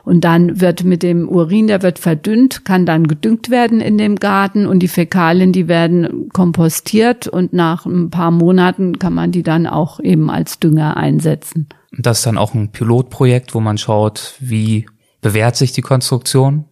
Und 0.05 0.23
dann 0.23 0.61
wird 0.61 0.85
mit 0.85 1.03
dem 1.03 1.29
Urin, 1.29 1.67
der 1.67 1.83
wird 1.83 1.99
verdünnt, 1.99 2.64
kann 2.64 2.85
dann 2.85 3.07
gedüngt 3.07 3.51
werden 3.51 3.81
in 3.81 3.97
dem 3.97 4.17
Garten. 4.17 4.67
Und 4.67 4.81
die 4.81 4.88
Fäkalien, 4.88 5.53
die 5.53 5.67
werden 5.67 6.29
kompostiert. 6.33 7.27
Und 7.27 7.53
nach 7.53 7.87
ein 7.87 8.11
paar 8.11 8.31
Monaten 8.31 8.99
kann 8.99 9.14
man 9.14 9.33
die 9.33 9.43
dann 9.43 9.67
auch 9.67 10.01
eben 10.01 10.31
als 10.31 10.59
Dünger 10.61 10.97
einsetzen. 10.97 11.69
Das 11.97 12.19
ist 12.19 12.27
dann 12.27 12.38
auch 12.38 12.55
ein 12.55 12.71
Pilotprojekt, 12.71 13.55
wo 13.55 13.61
man 13.61 13.79
schaut, 13.79 14.35
wie 14.40 14.87
bewährt 15.23 15.57
sich 15.57 15.73
die 15.73 15.81
Konstruktion 15.81 16.67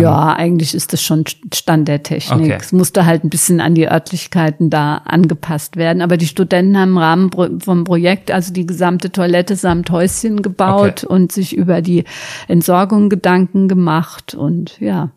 ja, 0.00 0.34
eigentlich 0.34 0.74
ist 0.74 0.92
das 0.92 1.02
schon 1.02 1.24
Stand 1.52 1.88
der 1.88 2.02
Technik. 2.02 2.46
Okay. 2.46 2.58
Es 2.60 2.72
musste 2.72 3.06
halt 3.06 3.24
ein 3.24 3.30
bisschen 3.30 3.60
an 3.60 3.74
die 3.74 3.88
Örtlichkeiten 3.88 4.70
da 4.70 4.98
angepasst 5.04 5.76
werden. 5.76 6.02
Aber 6.02 6.16
die 6.16 6.26
Studenten 6.26 6.78
haben 6.78 6.90
im 6.90 6.98
Rahmen 6.98 7.60
vom 7.60 7.84
Projekt 7.84 8.30
also 8.30 8.52
die 8.52 8.66
gesamte 8.66 9.10
Toilette 9.10 9.56
samt 9.56 9.90
Häuschen 9.90 10.42
gebaut 10.42 11.04
okay. 11.04 11.06
und 11.06 11.32
sich 11.32 11.56
über 11.56 11.82
die 11.82 12.04
Entsorgung 12.48 13.08
Gedanken 13.08 13.68
gemacht 13.68 14.34
und 14.34 14.78
ja. 14.80 15.10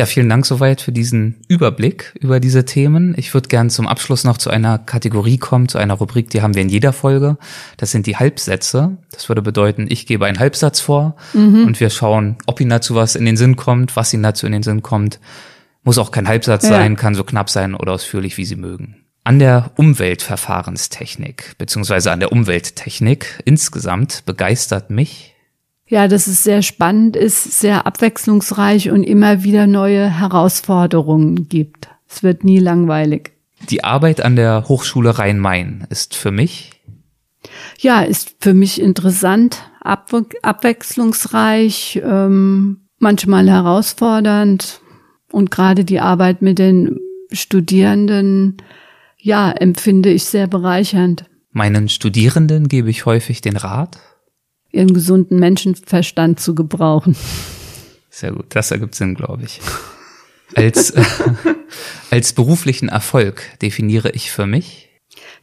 Ja, 0.00 0.06
vielen 0.06 0.30
Dank 0.30 0.46
soweit 0.46 0.80
für 0.80 0.92
diesen 0.92 1.42
Überblick 1.46 2.14
über 2.18 2.40
diese 2.40 2.64
Themen. 2.64 3.14
Ich 3.18 3.34
würde 3.34 3.48
gern 3.48 3.68
zum 3.68 3.86
Abschluss 3.86 4.24
noch 4.24 4.38
zu 4.38 4.48
einer 4.48 4.78
Kategorie 4.78 5.36
kommen, 5.36 5.68
zu 5.68 5.76
einer 5.76 5.92
Rubrik, 5.92 6.30
die 6.30 6.40
haben 6.40 6.54
wir 6.54 6.62
in 6.62 6.70
jeder 6.70 6.94
Folge. 6.94 7.36
Das 7.76 7.90
sind 7.90 8.06
die 8.06 8.16
Halbsätze. 8.16 8.96
Das 9.12 9.28
würde 9.28 9.42
bedeuten, 9.42 9.88
ich 9.90 10.06
gebe 10.06 10.24
einen 10.24 10.38
Halbsatz 10.38 10.80
vor 10.80 11.16
mhm. 11.34 11.66
und 11.66 11.80
wir 11.80 11.90
schauen, 11.90 12.38
ob 12.46 12.62
Ihnen 12.62 12.70
dazu 12.70 12.94
was 12.94 13.14
in 13.14 13.26
den 13.26 13.36
Sinn 13.36 13.56
kommt, 13.56 13.94
was 13.94 14.14
Ihnen 14.14 14.22
dazu 14.22 14.46
in 14.46 14.52
den 14.52 14.62
Sinn 14.62 14.80
kommt. 14.80 15.20
Muss 15.82 15.98
auch 15.98 16.12
kein 16.12 16.28
Halbsatz 16.28 16.64
ja. 16.64 16.70
sein, 16.70 16.96
kann 16.96 17.14
so 17.14 17.22
knapp 17.22 17.50
sein 17.50 17.74
oder 17.74 17.92
ausführlich, 17.92 18.38
wie 18.38 18.46
Sie 18.46 18.56
mögen. 18.56 19.04
An 19.22 19.38
der 19.38 19.72
Umweltverfahrenstechnik 19.76 21.56
beziehungsweise 21.58 22.10
an 22.10 22.20
der 22.20 22.32
Umwelttechnik 22.32 23.42
insgesamt 23.44 24.24
begeistert 24.24 24.88
mich 24.88 25.29
ja, 25.90 26.06
dass 26.06 26.28
es 26.28 26.44
sehr 26.44 26.62
spannend 26.62 27.16
ist, 27.16 27.60
sehr 27.60 27.84
abwechslungsreich 27.86 28.90
und 28.90 29.02
immer 29.02 29.42
wieder 29.42 29.66
neue 29.66 30.08
Herausforderungen 30.08 31.48
gibt. 31.48 31.88
Es 32.08 32.22
wird 32.22 32.44
nie 32.44 32.60
langweilig. 32.60 33.32
Die 33.68 33.84
Arbeit 33.84 34.22
an 34.22 34.36
der 34.36 34.68
Hochschule 34.68 35.18
Rhein-Main 35.18 35.86
ist 35.90 36.14
für 36.14 36.30
mich? 36.30 36.70
Ja, 37.78 38.02
ist 38.02 38.36
für 38.40 38.54
mich 38.54 38.80
interessant, 38.80 39.58
abwe 39.80 40.26
abwechslungsreich, 40.42 42.00
ähm, 42.04 42.82
manchmal 42.98 43.50
herausfordernd. 43.50 44.80
Und 45.32 45.50
gerade 45.50 45.84
die 45.84 46.00
Arbeit 46.00 46.40
mit 46.40 46.58
den 46.58 47.00
Studierenden, 47.32 48.58
ja, 49.18 49.50
empfinde 49.50 50.10
ich 50.10 50.24
sehr 50.24 50.46
bereichernd. 50.46 51.24
Meinen 51.52 51.88
Studierenden 51.88 52.68
gebe 52.68 52.90
ich 52.90 53.06
häufig 53.06 53.40
den 53.40 53.56
Rat, 53.56 53.98
ihren 54.72 54.94
gesunden 54.94 55.38
Menschenverstand 55.38 56.40
zu 56.40 56.54
gebrauchen. 56.54 57.16
Sehr 58.10 58.32
gut, 58.32 58.46
das 58.50 58.70
ergibt 58.70 58.94
Sinn, 58.94 59.14
glaube 59.14 59.44
ich. 59.44 59.60
Als, 60.54 60.90
äh, 60.90 61.04
als 62.10 62.32
beruflichen 62.32 62.88
Erfolg 62.88 63.42
definiere 63.62 64.10
ich 64.10 64.30
für 64.32 64.46
mich. 64.46 64.88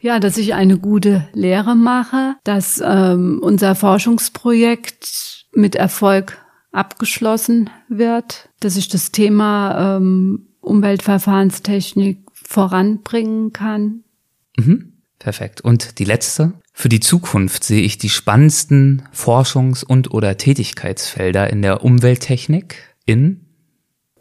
Ja, 0.00 0.20
dass 0.20 0.36
ich 0.36 0.54
eine 0.54 0.78
gute 0.78 1.28
Lehre 1.32 1.74
mache, 1.74 2.36
dass 2.44 2.82
ähm, 2.84 3.40
unser 3.42 3.74
Forschungsprojekt 3.74 5.46
mit 5.52 5.74
Erfolg 5.74 6.38
abgeschlossen 6.72 7.70
wird, 7.88 8.48
dass 8.60 8.76
ich 8.76 8.88
das 8.88 9.10
Thema 9.10 9.96
ähm, 9.96 10.48
Umweltverfahrenstechnik 10.60 12.18
voranbringen 12.32 13.52
kann. 13.52 14.04
Mhm. 14.56 14.92
Perfekt. 15.18 15.60
Und 15.62 15.98
die 15.98 16.04
letzte? 16.04 16.52
Für 16.80 16.88
die 16.88 17.00
Zukunft 17.00 17.64
sehe 17.64 17.82
ich 17.82 17.98
die 17.98 18.08
spannendsten 18.08 19.02
Forschungs- 19.12 19.84
und 19.84 20.14
oder 20.14 20.36
Tätigkeitsfelder 20.36 21.50
in 21.50 21.60
der 21.60 21.82
Umwelttechnik 21.82 22.94
in 23.04 23.40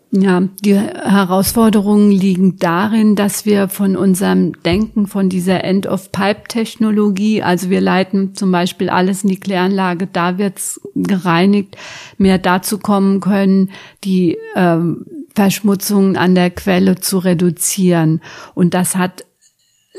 ja, 0.10 0.42
die 0.62 0.74
Herausforderungen 0.74 2.12
liegen 2.12 2.58
darin, 2.58 3.16
dass 3.16 3.46
wir 3.46 3.68
von 3.68 3.96
unserem 3.96 4.54
Denken, 4.64 5.06
von 5.06 5.30
dieser 5.30 5.64
End-of-Pipe-Technologie, 5.66 7.44
also 7.44 7.70
wir 7.70 7.82
leiten 7.82 8.34
zum 8.34 8.52
Beispiel 8.52 8.90
alles 8.90 9.24
in 9.24 9.30
die 9.30 9.40
Kläranlage, 9.40 10.08
da 10.08 10.40
wird's 10.40 10.82
gereinigt, 10.96 11.76
mehr 12.18 12.40
dazu 12.40 12.80
kommen 12.80 13.20
können, 13.20 13.70
die 14.04 14.38
ähm, 14.56 15.06
Verschmutzungen 15.36 16.18
an 16.18 16.34
der 16.34 16.50
Quelle 16.50 16.96
zu 16.96 17.20
reduzieren. 17.20 18.22
Und 18.56 18.74
das 18.74 18.96
hat 18.96 19.27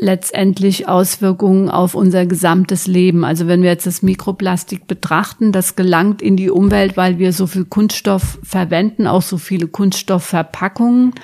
letztendlich 0.00 0.88
Auswirkungen 0.88 1.68
auf 1.68 1.94
unser 1.94 2.26
gesamtes 2.26 2.86
Leben. 2.86 3.24
Also 3.24 3.48
wenn 3.48 3.62
wir 3.62 3.70
jetzt 3.70 3.86
das 3.86 4.02
Mikroplastik 4.02 4.86
betrachten, 4.86 5.52
das 5.52 5.76
gelangt 5.76 6.22
in 6.22 6.36
die 6.36 6.50
Umwelt, 6.50 6.96
weil 6.96 7.18
wir 7.18 7.32
so 7.32 7.46
viel 7.46 7.64
Kunststoff 7.64 8.38
verwenden, 8.42 9.06
auch 9.06 9.22
so 9.22 9.38
viele 9.38 9.66
Kunststoffverpackungen 9.66 11.14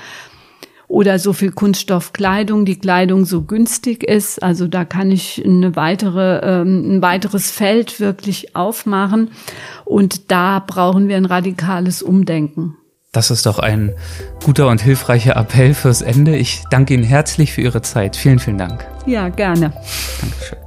oder 0.88 1.18
so 1.18 1.32
viel 1.32 1.52
Kunststoffkleidung, 1.52 2.64
die 2.64 2.78
Kleidung 2.78 3.24
so 3.24 3.42
günstig 3.42 4.02
ist. 4.02 4.42
Also 4.42 4.66
da 4.66 4.84
kann 4.84 5.10
ich 5.10 5.42
eine 5.44 5.76
weitere, 5.76 6.38
ähm, 6.42 6.96
ein 6.96 7.02
weiteres 7.02 7.50
Feld 7.50 8.00
wirklich 8.00 8.54
aufmachen. 8.54 9.30
Und 9.84 10.30
da 10.30 10.62
brauchen 10.64 11.08
wir 11.08 11.16
ein 11.16 11.26
radikales 11.26 12.02
Umdenken. 12.02 12.76
Das 13.14 13.30
ist 13.30 13.46
doch 13.46 13.60
ein 13.60 13.94
guter 14.44 14.66
und 14.66 14.82
hilfreicher 14.82 15.36
Appell 15.36 15.72
fürs 15.72 16.02
Ende. 16.02 16.36
Ich 16.36 16.64
danke 16.70 16.94
Ihnen 16.94 17.04
herzlich 17.04 17.52
für 17.52 17.62
Ihre 17.62 17.80
Zeit. 17.80 18.16
Vielen, 18.16 18.40
vielen 18.40 18.58
Dank. 18.58 18.84
Ja, 19.06 19.28
gerne. 19.28 19.72
Dankeschön. 20.20 20.58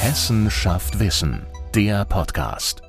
Hessen 0.00 0.50
schafft 0.50 0.98
Wissen, 0.98 1.46
der 1.74 2.06
Podcast. 2.06 2.87